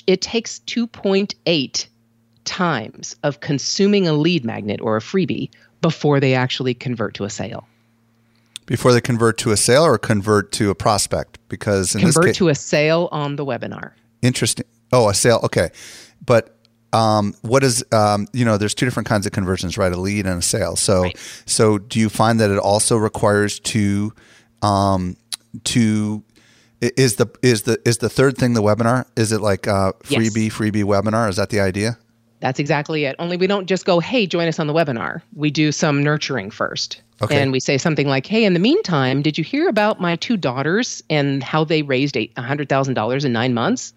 [0.06, 1.86] it takes 2.8
[2.44, 5.50] times of consuming a lead magnet or a freebie
[5.80, 7.66] before they actually convert to a sale.
[8.66, 11.38] Before they convert to a sale or convert to a prospect?
[11.48, 13.92] Because in Convert this case, to a sale on the webinar.
[14.22, 14.64] interesting.
[14.92, 15.40] Oh, a sale.
[15.42, 15.70] Okay,
[16.24, 16.56] but
[16.92, 18.58] um, what is um, you know?
[18.58, 19.92] There's two different kinds of conversions, right?
[19.92, 20.76] A lead and a sale.
[20.76, 21.10] So,
[21.44, 24.12] so do you find that it also requires to
[24.62, 25.16] um,
[25.64, 26.22] to
[26.80, 29.06] is the is the is the third thing the webinar?
[29.16, 30.20] Is it like uh, Yes.
[30.20, 31.28] freebie freebie webinar?
[31.28, 31.96] Is that the idea?
[32.40, 33.14] That's exactly it.
[33.20, 35.22] Only we don't just go, hey, join us on the webinar.
[35.36, 37.00] We do some nurturing first.
[37.22, 37.40] Okay.
[37.40, 40.36] And we say something like, hey, in the meantime, did you hear about my two
[40.36, 43.94] daughters and how they raised eight- $100,000 in nine months?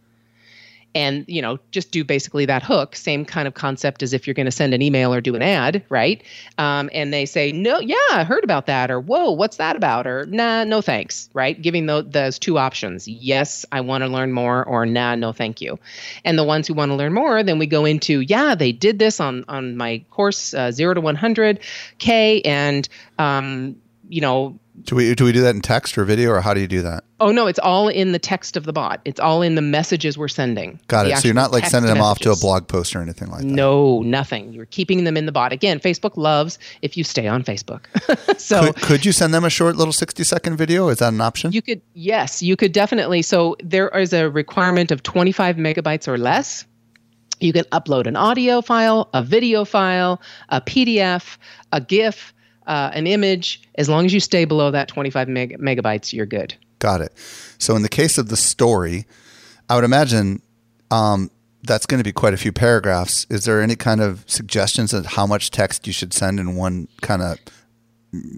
[0.95, 4.33] And you know just do basically that hook same kind of concept as if you're
[4.33, 6.23] going to send an email or do an ad right?
[6.57, 10.07] Um, and they say no yeah i heard about that or whoa what's that about?
[10.07, 11.61] or nah no thanks right?
[11.61, 15.61] Giving those, those two options yes i want to learn more or nah no thank
[15.61, 15.77] you.
[16.23, 18.97] And the ones who want to learn more then we go into yeah they did
[18.97, 21.59] this on on my course uh, 0 to 100
[21.99, 22.87] k and
[23.19, 23.75] um,
[24.07, 26.59] you know Do we do we do that in text or video or how do
[26.59, 27.05] you do that?
[27.19, 28.99] Oh no, it's all in the text of the bot.
[29.05, 30.79] It's all in the messages we're sending.
[30.87, 31.17] Got it.
[31.17, 33.47] So you're not like sending them off to a blog post or anything like that.
[33.47, 34.51] No, nothing.
[34.51, 35.53] You're keeping them in the bot.
[35.53, 37.85] Again, Facebook loves if you stay on Facebook.
[38.39, 40.89] so Could, could you send them a short little 60 second video?
[40.89, 41.51] Is that an option?
[41.51, 43.21] you could yes, you could definitely.
[43.21, 46.65] So there is a requirement of 25 megabytes or less.
[47.39, 51.37] You can upload an audio file, a video file, a PDF,
[51.71, 52.33] a GIF,
[52.67, 53.61] uh, an image.
[53.75, 56.55] As long as you stay below that 25 meg- megabytes, you're good.
[56.79, 57.13] Got it.
[57.57, 59.05] So in the case of the story,
[59.69, 60.41] I would imagine
[60.91, 61.31] um,
[61.63, 63.25] that's going to be quite a few paragraphs.
[63.29, 66.87] Is there any kind of suggestions of how much text you should send in one
[67.01, 67.37] kind of?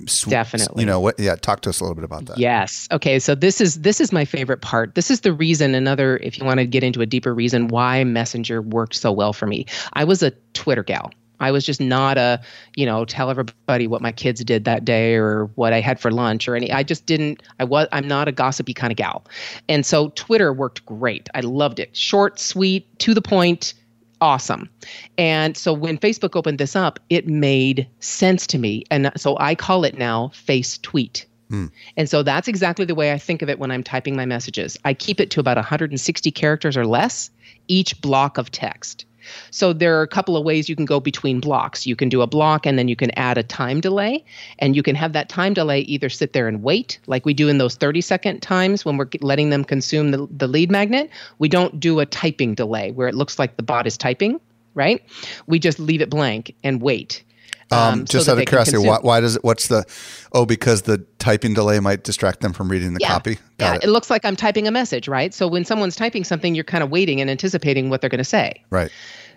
[0.08, 0.82] Sw- Definitely.
[0.82, 1.20] You know what?
[1.20, 2.40] Yeah, talk to us a little bit about that.
[2.40, 2.88] Yes.
[2.92, 3.20] Okay.
[3.20, 4.96] So this is this is my favorite part.
[4.96, 5.76] This is the reason.
[5.76, 9.34] Another, if you want to get into a deeper reason why Messenger worked so well
[9.34, 9.68] for me.
[9.94, 11.12] I was a Twitter gal.
[11.40, 12.42] I was just not a,
[12.76, 16.12] you know, tell everybody what my kids did that day or what I had for
[16.12, 16.72] lunch or any.
[16.72, 17.44] I just didn't.
[17.60, 17.88] I was.
[17.92, 19.26] I'm not a gossipy kind of gal,
[19.70, 21.30] and so Twitter worked great.
[21.34, 21.96] I loved it.
[21.96, 23.74] Short, sweet, to the point
[24.22, 24.70] awesome.
[25.18, 28.84] And so when Facebook opened this up, it made sense to me.
[28.90, 31.26] And so I call it now Face Tweet.
[31.50, 31.68] Hmm.
[31.96, 34.78] And so that's exactly the way I think of it when I'm typing my messages.
[34.84, 37.30] I keep it to about 160 characters or less
[37.68, 39.06] each block of text.
[39.52, 41.86] So there are a couple of ways you can go between blocks.
[41.86, 44.24] You can do a block and then you can add a time delay,
[44.60, 47.48] and you can have that time delay either sit there and wait, like we do
[47.48, 51.10] in those 30 second times when we're letting them consume the, the lead magnet.
[51.40, 54.40] We don't do a typing delay where it looks like the bot is typing,
[54.74, 55.04] right?
[55.48, 57.24] We just leave it blank and wait.
[57.72, 59.44] Um, just so out of curiosity, why, why does it?
[59.44, 59.84] What's the?
[60.32, 63.10] Oh, because the typing delay might distract them from reading the Yeah.
[63.10, 63.40] copy.
[63.60, 63.90] Yeah, Got it.
[63.90, 65.34] looks like I'm typing a message, right?
[65.34, 68.24] So when someone's typing something, you're kind of waiting and anticipating what they're going to
[68.24, 68.64] say.
[68.70, 68.90] Right.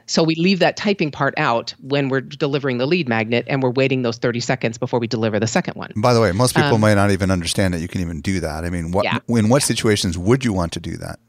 [0.07, 3.70] So we leave that typing part out when we're delivering the lead magnet and we're
[3.70, 5.93] waiting those 30 seconds before we deliver the second one.
[5.97, 8.64] By the way, most people might not even understand that you can even do that.
[8.64, 9.39] I mean, what Um, Yeah.
[9.39, 11.20] in what situations would you want to do that?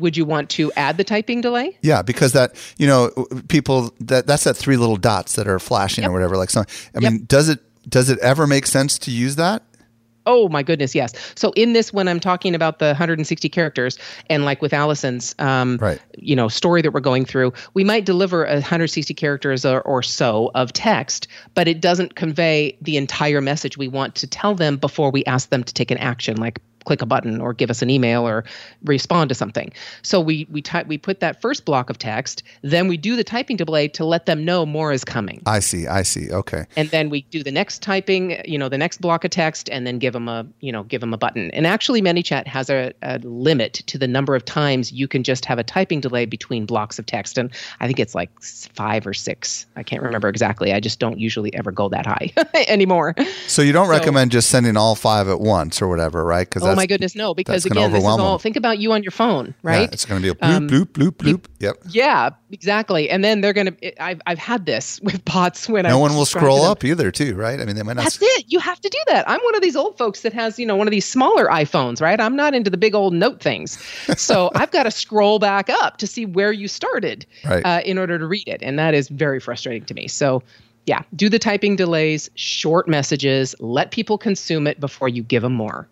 [0.00, 1.76] Would you want to add the typing delay?
[1.82, 3.10] Yeah, because that you know
[3.48, 6.36] people that that's that three little dots that are flashing or whatever.
[6.36, 9.62] Like, so I mean, does it does it ever make sense to use that?
[10.26, 11.12] Oh my goodness, yes.
[11.34, 13.98] So in this, when I'm talking about the 160 characters,
[14.28, 15.98] and like with Allison's, um, Right.
[16.18, 20.50] you know, story that we're going through, we might deliver 160 characters or, or so
[20.54, 25.10] of text, but it doesn't convey the entire message we want to tell them before
[25.10, 26.60] we ask them to take an action, like
[26.90, 28.42] click a button or give us an email or
[28.84, 29.70] respond to something.
[30.02, 33.22] So we we type we put that first block of text, then we do the
[33.22, 35.40] typing delay to let them know more is coming.
[35.46, 35.86] I see.
[35.86, 36.32] I see.
[36.32, 36.64] Okay.
[36.76, 39.86] and then we do the next typing you know the next block of text and
[39.86, 42.92] then give them a you know give them a button and actually manychat has a,
[43.02, 46.66] a limit to the number of times you can just have a typing delay between
[46.66, 48.30] blocks of text and i think it's like
[48.74, 52.32] five or six i can't remember exactly i just don't usually ever go that high
[52.68, 53.14] anymore
[53.46, 56.48] So you don't So- recommend just sending all five at once or whatever, right?
[56.48, 58.38] Because oh my goodness no because again this is all them.
[58.42, 60.68] think about you on your phone right Yeah, it's going to be a bloop, Um,
[60.68, 61.44] bloop, bloop, bloop.
[61.60, 61.76] Yep.
[61.90, 66.00] yeah exactly and then they're gonna i've, I've had this with bots when No I've
[66.00, 66.70] one will scroll them.
[66.72, 67.60] up either, too, right?
[67.60, 68.04] I mean, they might not.
[68.04, 68.44] That's it.
[68.48, 69.28] You have to do that.
[69.28, 72.00] I'm one of these old folks that has, you know, one of these smaller iPhones,
[72.00, 72.20] right?
[72.20, 73.78] I'm not into the big old note things.
[74.16, 77.64] So I've got to scroll back up to see where you started Right.
[77.64, 78.60] uh, in order to read it.
[78.62, 80.08] And that is very frustrating to me.
[80.08, 80.42] So,
[80.86, 85.52] yeah, do the typing delays, short messages, let people consume it before you give them
[85.54, 85.86] more.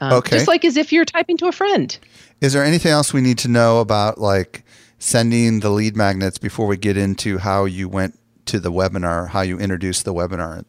[0.00, 0.36] Um, Okay.
[0.36, 1.96] Just like as if you're typing to a friend.
[2.40, 4.64] Is there anything else we need to know about like
[4.98, 9.40] sending the lead magnets before we get into how you went to the webinar, how
[9.42, 10.64] you introduced the webinar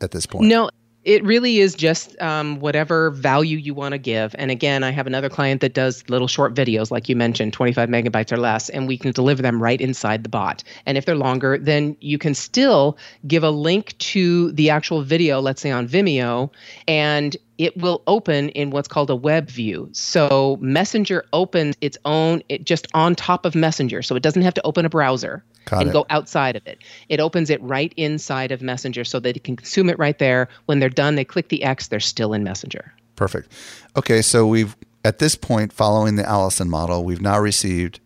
[0.00, 0.46] at this point?
[0.46, 0.70] No,
[1.06, 4.34] it really is just um, whatever value you want to give.
[4.38, 7.88] And again, I have another client that does little short videos, like you mentioned, 25
[7.88, 10.64] megabytes or less, and we can deliver them right inside the bot.
[10.84, 15.40] And if they're longer, then you can still give a link to the actual video,
[15.40, 16.50] let's say on Vimeo,
[16.88, 19.88] and it will open in what's called a web view.
[19.92, 24.02] So Messenger opens its own, it just on top of Messenger.
[24.02, 25.92] So it doesn't have to open a browser Got and it.
[25.92, 26.78] go outside of it.
[27.08, 30.48] It opens it right inside of Messenger so that it can consume it right there.
[30.66, 32.92] When they're done, they click the X, they're still in Messenger.
[33.16, 33.50] Perfect.
[33.96, 34.76] Okay, so we've
[35.06, 38.00] at this point, following the Allison model, we've now received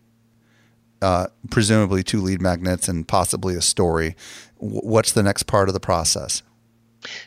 [1.01, 4.15] uh, presumably two lead magnets and possibly a story.
[4.59, 6.43] W- what's the next part of the process?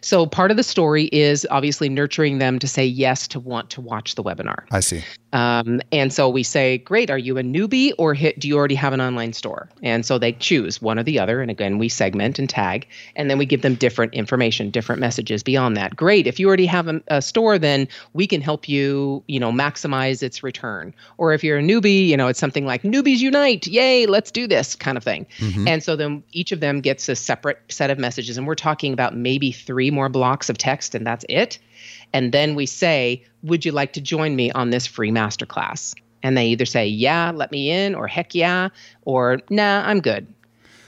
[0.01, 3.81] So part of the story is obviously nurturing them to say yes to want to
[3.81, 4.65] watch the webinar.
[4.71, 5.03] I see.
[5.35, 8.77] Um, and so we say, great, are you a newbie or hit, do you already
[8.77, 9.69] have an online store?
[9.83, 11.43] And so they choose one or the other.
[11.43, 15.43] And again, we segment and tag, and then we give them different information, different messages
[15.43, 15.97] beyond that.
[15.97, 16.29] Great.
[16.29, 20.23] If you already have a, a store, then we can help you, you know, maximize
[20.23, 20.95] its return.
[21.19, 23.67] Or if you're a newbie, you know, it's something like newbies unite.
[23.67, 25.27] Yay, let's do this kind of thing.
[25.67, 28.39] And so then each of them gets a separate set of messages.
[28.39, 31.59] And we're talking about maybe three more blocks of text, and that's it.
[32.15, 35.95] And then we say, Would you like to join me on this free masterclass?
[36.23, 38.71] And they either say, Yeah, let me in, or heck yeah,
[39.05, 40.27] or nah, I'm good.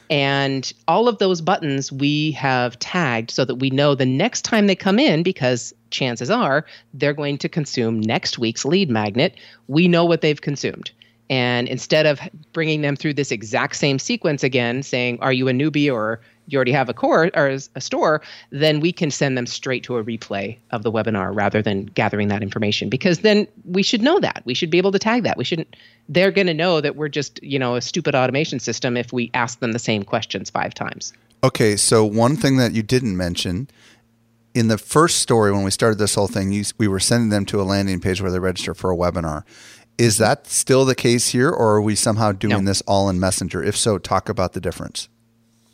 [0.08, 4.68] And all of those buttons we have tagged so that we know the next time
[4.68, 6.64] they come in, because chances are
[6.94, 9.34] they're going to consume next week's lead magnet,
[9.66, 10.92] we know what they've consumed.
[11.28, 12.20] And instead of
[12.52, 16.56] bringing them through this exact same sequence again, saying, Are you a newbie or you
[16.56, 20.04] already have a core or a store, then we can send them straight to a
[20.04, 22.88] replay of the webinar rather than gathering that information.
[22.88, 24.42] Because then we should know that.
[24.44, 25.36] We should be able to tag that.
[25.36, 25.74] We shouldn't,
[26.08, 29.30] they're going to know that we're just, you know, a stupid automation system if we
[29.34, 31.12] ask them the same questions five times.
[31.42, 33.68] Okay, so one thing that you didn't mention
[34.54, 37.44] in the first story when we started this whole thing, you, we were sending them
[37.44, 39.44] to a landing page where they register for a webinar.
[39.98, 42.70] Is that still the case here, or are we somehow doing No.
[42.70, 43.62] this all in Messenger?
[43.62, 45.08] If so, talk about the difference.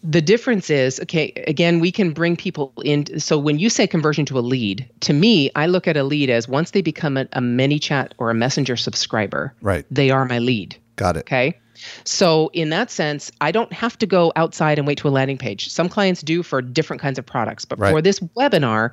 [0.05, 3.21] The difference is, okay, again, we can bring people in.
[3.21, 6.29] So when you say conversion to a lead, to me, I look at a lead
[6.29, 9.85] as once they become a, a ManyChat or a Messenger subscriber, Right.
[9.91, 10.77] they are my lead.
[10.97, 11.21] Got it.
[11.21, 11.57] Okay.
[12.05, 15.39] So, in that sense, I don't have to go outside and wait to a landing
[15.39, 15.69] page.
[15.69, 17.65] Some clients do for different kinds of products.
[17.65, 17.93] But Right.
[17.93, 18.91] for this webinar,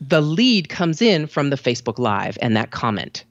[0.00, 3.24] the lead comes in from the Facebook Live and that comment.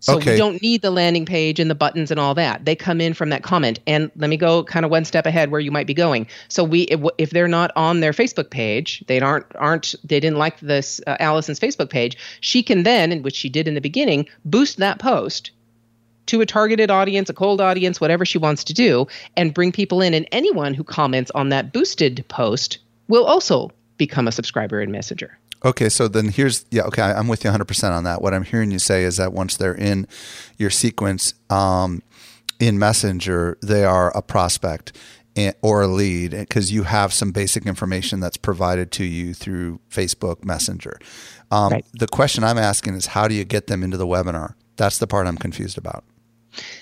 [0.00, 0.32] So Okay.
[0.32, 2.64] we don't need the landing page and the buttons and all that.
[2.64, 3.80] They come in from that comment.
[3.86, 6.26] And let me go kind of one step ahead where you might be going.
[6.48, 10.38] So we, if, if they're not on their Facebook page, they aren't aren't they didn't
[10.38, 12.16] like this uh, Allison's Facebook page.
[12.40, 15.50] She can then, which she did in the beginning, boost that post
[16.26, 20.00] to a targeted audience, a cold audience, whatever she wants to do, and bring people
[20.02, 20.12] in.
[20.14, 22.78] And anyone who comments on that boosted post
[23.08, 25.38] will also become a subscriber in Messenger.
[25.64, 26.82] Okay, so then here's yeah.
[26.82, 28.22] Okay, I'm with you 100 percent on that.
[28.22, 30.06] What I'm hearing you say is that once they're in
[30.56, 32.02] your sequence um,
[32.60, 34.96] in Messenger, they are a prospect
[35.36, 39.80] and, or a lead because you have some basic information that's provided to you through
[39.90, 40.98] Facebook Messenger.
[41.50, 41.86] Um, Right.
[41.92, 44.54] The question I'm asking is, how do you get them into the webinar?
[44.76, 46.04] That's the part I'm confused about.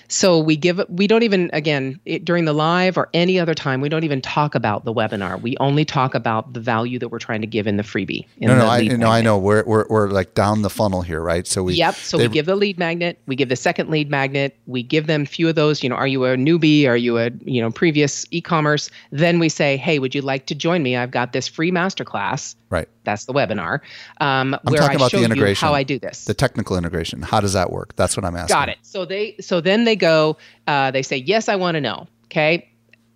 [0.07, 3.81] So we give we don't even again it, during the live or any other time
[3.81, 5.41] we don't even talk about the webinar.
[5.41, 8.25] We only talk about the value that we're trying to give in the freebie.
[8.37, 9.37] in No, no, the I no, I know.
[9.37, 11.45] We're, we're we're like down the funnel here, right?
[11.45, 11.95] So we Yep.
[11.95, 15.07] So they- we give the lead magnet, we give the second lead magnet, we give
[15.07, 15.83] them a few of those.
[15.83, 16.87] You know, are you a newbie?
[16.87, 18.89] Are you a you know previous e-commerce?
[19.11, 20.95] Then we say, hey, would you like to join me?
[20.95, 22.55] I've got this free masterclass.
[22.69, 22.87] right.
[23.03, 23.79] That's the webinar.
[24.19, 26.25] Um, I'm where talking I about show the you integration, how I do this.
[26.25, 27.21] the technical integration.
[27.21, 27.95] How does that work?
[27.95, 28.53] That's what I'm asking.
[28.53, 28.79] Got it.
[28.81, 30.37] So they so then they go,
[30.67, 32.07] uh, they say, Yes, I want to know.
[32.25, 32.69] Okay.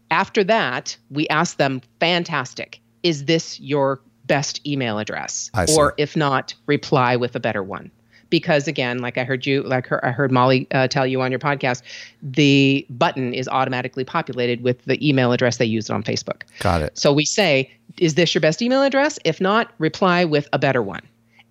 [0.09, 2.81] After that, we ask them, fantastic.
[3.03, 5.49] Is this your best email address?
[5.53, 5.77] I see.
[5.77, 7.91] Or if not, reply with a better one.
[8.29, 11.31] Because again, like I heard you, like her, I heard Molly uh, tell you on
[11.31, 11.81] your podcast,
[12.21, 16.43] the button is automatically populated with the email address they used on Facebook.
[16.59, 16.97] Got it.
[16.97, 19.19] So we say, is this your best email address?
[19.25, 21.01] If not, reply with a better one.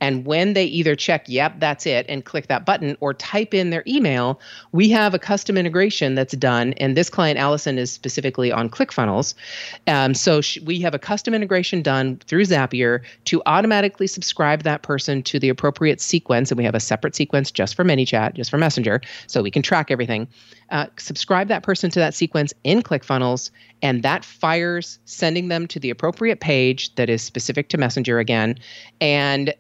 [0.01, 3.71] And when they either check, yep, that's it, and click that button or type in
[3.71, 4.41] their email,
[4.73, 6.73] we have a custom integration that's done.
[6.75, 9.35] And this client, Allison, is specifically on ClickFunnels.
[9.87, 14.83] Um, so sh- we have a custom integration done through Zapier to automatically subscribe that
[14.83, 16.51] person to the appropriate sequence.
[16.51, 19.63] And we have a separate sequence just for ManyChat, just for Messenger, so we can
[19.63, 20.27] track everything.
[20.71, 23.51] Uh, subscribe that person to that sequence in ClickFunnels,
[23.83, 28.57] and that fires sending them to the appropriate page that is specific to Messenger again.
[29.01, 29.53] And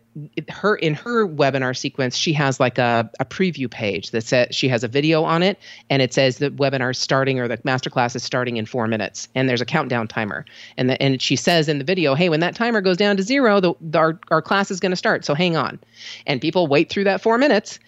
[0.48, 4.68] her in her webinar sequence, she has like a, a preview page that says she
[4.68, 5.58] has a video on it,
[5.88, 9.28] and it says the webinar is starting or the masterclass is starting in four minutes,
[9.34, 10.44] and there's a countdown timer.
[10.76, 13.22] And the, and she says in the video, hey, when that timer goes down to
[13.22, 15.24] zero, the, the our our class is going to start.
[15.24, 15.78] So hang on,
[16.26, 17.78] and people wait through that four minutes.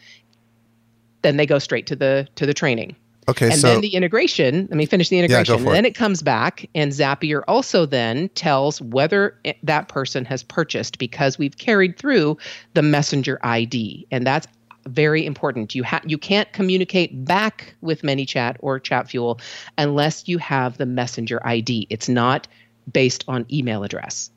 [1.23, 2.97] Then they go straight to the to the training.
[3.29, 5.65] Okay, And so then the integration, let me finish the go integration.
[5.65, 5.75] for it.
[5.75, 10.99] then it comes back, and Zapier also then tells whether it- that person has purchased
[10.99, 12.37] because we've carried through
[12.75, 14.07] the messenger ID.
[14.11, 14.49] And that's
[14.89, 15.73] very important.
[15.77, 19.41] You ha- you can't communicate back with ManyChat or ChatFuel
[19.79, 21.87] unless you have the messenger ID.
[21.91, 22.49] It's not
[22.93, 24.31] based on email address.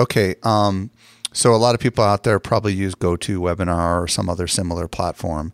[0.00, 0.34] Okay.
[0.42, 0.90] Um,
[1.34, 5.52] so a lot of people out there probably use GoToWebinar or some other similar platform.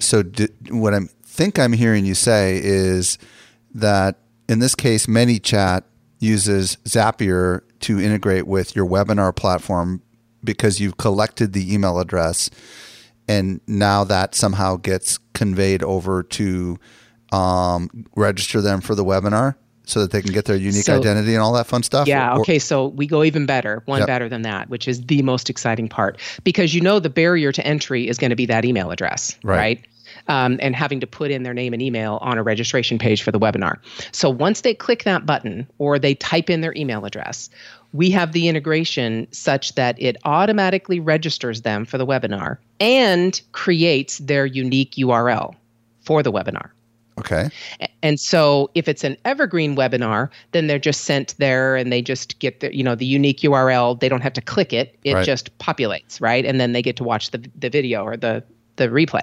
[0.00, 1.00] So d- what I
[1.34, 3.18] think I'm hearing you say is
[3.74, 5.82] that in this case, ManyChat
[6.20, 10.00] uses Zapier to integrate with your webinar platform
[10.44, 12.50] because you've collected the email address,
[13.26, 16.78] and now that somehow gets conveyed over to
[17.32, 19.56] um, register them for the webinar
[19.86, 22.06] so that they can get their unique So- identity and all that fun stuff.
[22.06, 22.34] Yeah.
[22.36, 22.58] Or- Okay.
[22.58, 24.06] So we go even better, one Yep.
[24.06, 27.66] better than that, which is the most exciting part because you know the barrier to
[27.66, 29.56] entry is going to be that email address, Right.
[29.56, 29.84] right?
[30.26, 33.30] Um, and having to put in their name and email on a registration page for
[33.30, 33.76] the webinar.
[34.12, 37.50] So once they click that button or they type in their email address,
[37.92, 44.16] we have the integration such that it automatically registers them for the webinar and creates
[44.16, 45.54] their unique URL
[46.00, 46.70] for the webinar.
[47.18, 47.48] Okay.
[48.02, 52.38] And so if it's an evergreen webinar, then they're just sent there and they just
[52.40, 54.00] get the, you know, the unique URL.
[54.00, 54.98] They don't have to click it.
[55.04, 55.24] It Right.
[55.24, 56.44] just populates, right?
[56.44, 58.42] And then they get to watch the the video or the
[58.76, 59.22] the replay.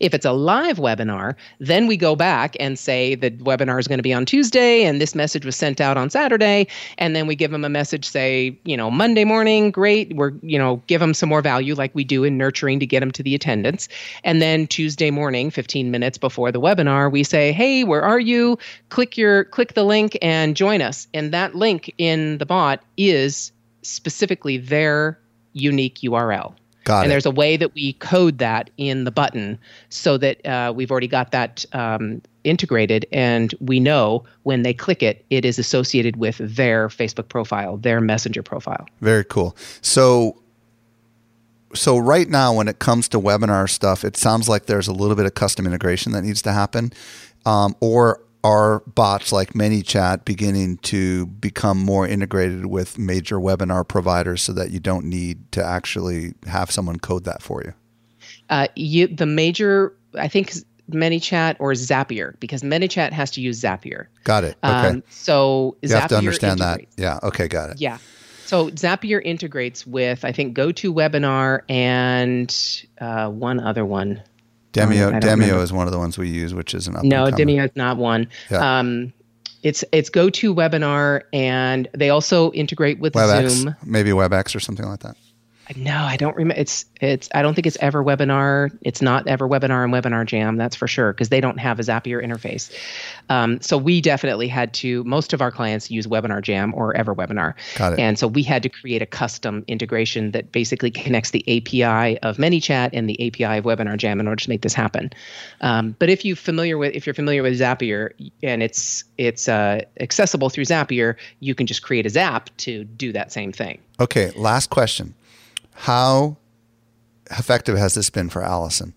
[0.00, 3.98] If it's a live webinar, then we go back and say the webinar is going
[3.98, 6.66] to be on Tuesday and this message was sent out on Saturday
[6.98, 10.58] and then we give them a message say, you know, Monday morning, great, we're, you
[10.58, 13.22] know, give them some more value like we do in nurturing to get them to
[13.22, 13.88] the attendance.
[14.24, 18.58] And then Tuesday morning, 15 minutes before the webinar, we say, "Hey, where are you?
[18.88, 23.52] Click your click the link and join us." And that link in the bot is
[23.82, 25.18] specifically their
[25.52, 26.54] unique URL.
[26.88, 27.10] Got and it.
[27.10, 29.58] there's a way that we code that in the button
[29.90, 35.02] so that uh, we've already got that um, integrated and we know when they click
[35.02, 38.86] it, it is associated with their Facebook profile, their messenger profile.
[39.02, 39.54] Very cool.
[39.82, 40.40] So
[41.74, 45.14] so right now when it comes to webinar stuff, it sounds like there's a little
[45.14, 46.90] bit of custom integration that needs to happen.
[47.44, 54.42] Um, or are bots like ManyChat beginning to become more integrated with major webinar providers
[54.42, 57.74] so that you don't need to actually have someone code that for you?
[58.48, 60.52] Uh, you, the major, I think,
[60.90, 64.06] ManyChat or Zapier because ManyChat has to use Zapier.
[64.24, 64.56] Got it.
[64.64, 64.88] Okay.
[64.88, 66.96] Um, so you Zapier have to understand integrates.
[66.96, 67.02] that.
[67.02, 67.18] Yeah.
[67.22, 67.48] Okay.
[67.48, 67.80] Got it.
[67.80, 67.98] Yeah.
[68.46, 74.22] So Zapier integrates with I think GoToWebinar and uh, one other one.
[74.72, 77.26] Demio um, Demio is one of the ones we use, which is an up no.
[77.26, 78.28] Demio is not one.
[78.50, 78.78] Yeah.
[78.78, 79.12] Um,
[79.62, 83.76] it's it's GoToWebinar, and they also integrate with WebEx, Zoom.
[83.84, 85.16] Maybe WebEx or something like that.
[85.76, 86.60] No, I don't remember.
[86.60, 87.28] It's it's.
[87.34, 88.76] I don't think it's ever webinar.
[88.82, 90.56] It's not ever webinar and webinar jam.
[90.56, 92.72] That's for sure because they don't have a Zapier interface.
[93.28, 95.04] Um, so we definitely had to.
[95.04, 97.54] Most of our clients use Webinar Jam or Ever Webinar.
[97.76, 97.98] Got it.
[97.98, 102.38] And so we had to create a custom integration that basically connects the API of
[102.38, 105.10] ManyChat and the API of Webinar Jam in order to make this happen.
[105.60, 108.12] Um, but if you're familiar with if you're familiar with Zapier
[108.42, 113.12] and it's it's uh, accessible through Zapier, you can just create a Zap to do
[113.12, 113.78] that same thing.
[114.00, 114.30] Okay.
[114.30, 115.14] Last question.
[115.82, 116.36] How
[117.30, 118.94] effective has this been for Allison?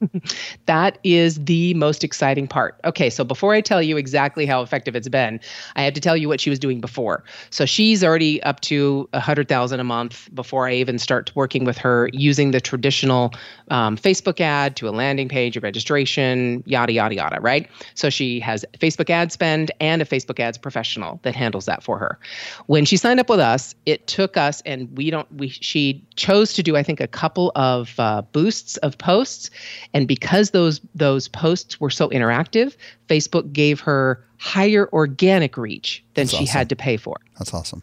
[0.66, 2.78] that is the most exciting part.
[2.84, 5.40] Okay, so before I tell you exactly how effective it's been,
[5.76, 7.24] I have to tell you what she was doing before.
[7.50, 11.64] So she's already up to a hundred thousand a month before I even start working
[11.64, 13.32] with her using the traditional
[13.70, 17.40] um, Facebook ad to a landing page, a registration, yada yada yada.
[17.40, 17.68] Right.
[17.94, 21.98] So she has Facebook ad spend and a Facebook ads professional that handles that for
[21.98, 22.18] her.
[22.66, 25.30] When she signed up with us, it took us, and we don't.
[25.34, 29.50] We she chose to do I think a couple of uh, boosts of posts
[29.94, 32.76] and because those those posts were so interactive,
[33.08, 36.58] Facebook gave her higher organic reach than That's she awesome.
[36.58, 37.16] had to pay for.
[37.38, 37.82] That's awesome.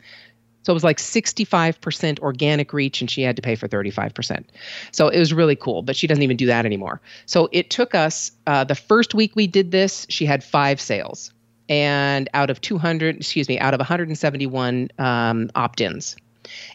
[0.63, 4.43] So it was like 65% organic reach and she had to pay for 35%.
[4.91, 7.01] So it was really cool, but she doesn't even do that anymore.
[7.25, 11.31] So it took us uh, the first week we did this, she had five sales.
[11.69, 16.15] And out of 200, excuse me, out of 171 um, opt ins.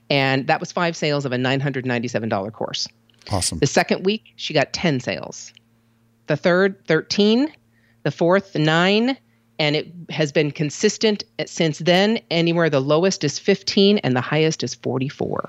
[0.09, 2.89] And that was five sales of a $997 course.
[3.31, 3.59] Awesome.
[3.59, 5.53] The second week, she got 10 sales.
[6.27, 7.53] The third, 13.
[8.03, 9.17] The fourth, nine.
[9.59, 12.19] And it has been consistent since then.
[12.31, 15.49] Anywhere the lowest is 15 and the highest is 44.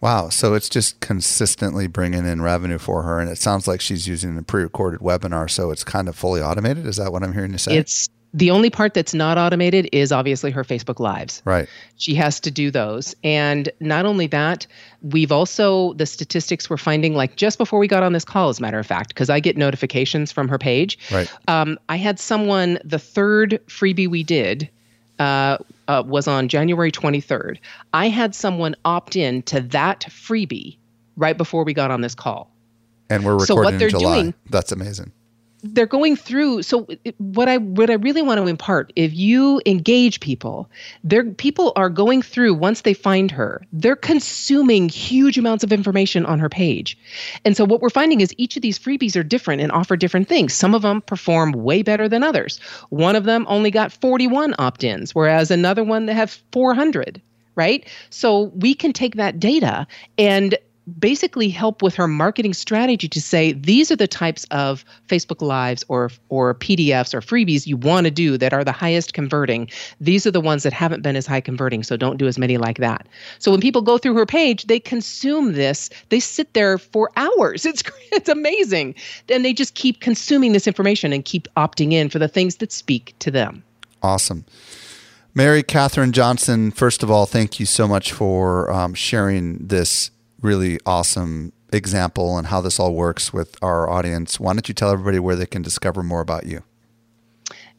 [0.00, 0.30] Wow.
[0.30, 3.20] So it's just consistently bringing in revenue for her.
[3.20, 5.50] And it sounds like she's using a pre recorded webinar.
[5.50, 6.86] So it's kind of fully automated.
[6.86, 7.76] Is that what I'm hearing you say?
[7.76, 11.42] It's the only part that's not automated is obviously her Facebook Lives.
[11.44, 11.68] Right.
[11.96, 13.14] She has to do those.
[13.24, 14.66] And not only that,
[15.02, 18.60] we've also, the statistics we're finding, like just before we got on this call, as
[18.60, 20.98] a matter of fact, because I get notifications from her page.
[21.10, 21.32] Right.
[21.48, 24.68] Um, I had someone, the third freebie we did,
[25.18, 25.58] uh,
[25.88, 27.58] uh, was on January 23rd.
[27.92, 30.76] I had someone opt in to that freebie
[31.16, 32.48] right before we got on this call.
[33.10, 34.22] And we're recording so what they're July.
[34.22, 35.10] Doing, That's amazing
[35.62, 36.86] they're going through so
[37.18, 40.68] what i what i really want to impart if you engage people
[41.04, 46.26] they're people are going through once they find her they're consuming huge amounts of information
[46.26, 46.98] on her page.
[47.44, 50.28] And so what we're finding is each of these freebies are different and offer different
[50.28, 50.52] things.
[50.54, 52.58] Some of them perform way better than others.
[52.90, 57.20] One of them only got 41 opt-ins whereas another one that have 400
[57.56, 57.86] right?
[58.10, 59.86] So we can take that data
[60.16, 60.56] and
[60.98, 65.84] basically help with her marketing strategy to say these are the types of Facebook Lives
[65.88, 69.70] or or PDFs or freebies you want to do that are the highest converting.
[70.00, 72.56] These are the ones that haven't been as high converting, so don't do as many
[72.56, 73.06] like that.
[73.38, 75.90] So when people go through her page, they consume this.
[76.08, 77.66] They sit there for hours.
[77.70, 78.96] It's it's amazing.
[79.28, 82.72] And they just keep consuming this information and keep opting in for the things that
[82.72, 83.62] speak to them.
[84.02, 84.44] Awesome.
[85.34, 90.10] Mary Kathryn Johnson, first of all, thank you so much for um, sharing this
[90.42, 94.40] really awesome example and how this all works with our audience.
[94.40, 96.62] Why don't you tell everybody where they can discover more about you?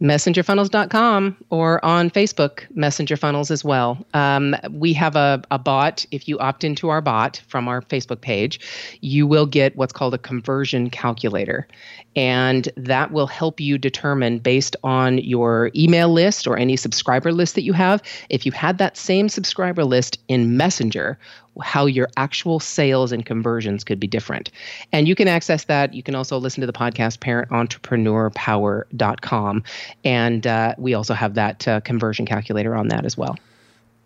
[0.01, 4.03] messengerfunnels.com or on Facebook, Messenger Funnels as well.
[4.15, 6.05] Um, we have a, a bot.
[6.09, 8.59] If you opt into our bot from our Facebook page,
[9.01, 11.67] you will get what's called a conversion calculator.
[12.15, 17.53] And that will help you determine based on your email list or any subscriber list
[17.55, 18.01] that you have.
[18.29, 21.19] If you had that same subscriber list in Messenger,
[21.61, 24.49] how your actual sales and conversions could be different.
[24.91, 25.93] And you can access that.
[25.93, 29.63] You can also listen to the podcast, parententrepreneur.power.com.
[30.05, 33.37] And uh, we also have that uh, conversion calculator on that as well.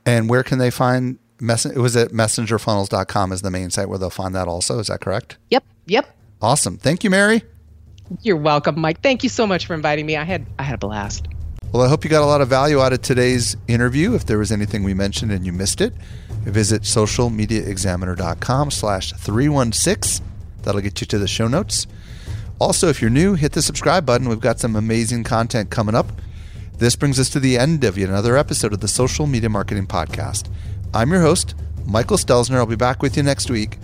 [0.05, 4.09] And where can they find Messen- was it messengerfunnels.com is the main site where they'll
[4.09, 4.79] find that also.
[4.79, 5.37] Is that correct?
[5.49, 5.63] Yep.
[5.87, 6.17] Yep.
[6.41, 6.77] Awesome.
[6.77, 7.43] Thank you mary.
[8.21, 9.01] You're welcome mike.
[9.01, 10.15] Thank you so much for inviting me.
[10.15, 11.27] I had i had a blast.
[11.71, 14.15] Well i hope you got a lot of value out of today's interview.
[14.15, 15.93] If there was anything we mentioned and you missed it
[16.45, 20.25] Visit socialmediaexaminer.com slash 316.
[20.61, 21.87] That'll get you to the show notes.
[22.59, 24.29] Also, if you're new, hit the subscribe button.
[24.29, 26.21] We've got some amazing content coming up.
[26.77, 29.87] This brings us to the end of yet another episode of the Social Media Marketing
[29.87, 30.49] Podcast.
[30.93, 32.55] I'm your host, Michael Stelzner.
[32.55, 33.77] I'll be back with you next week.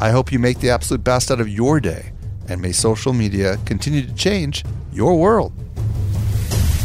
[0.00, 2.12] I hope you make the absolute best out of your day,
[2.48, 5.52] and may social media continue to change your world.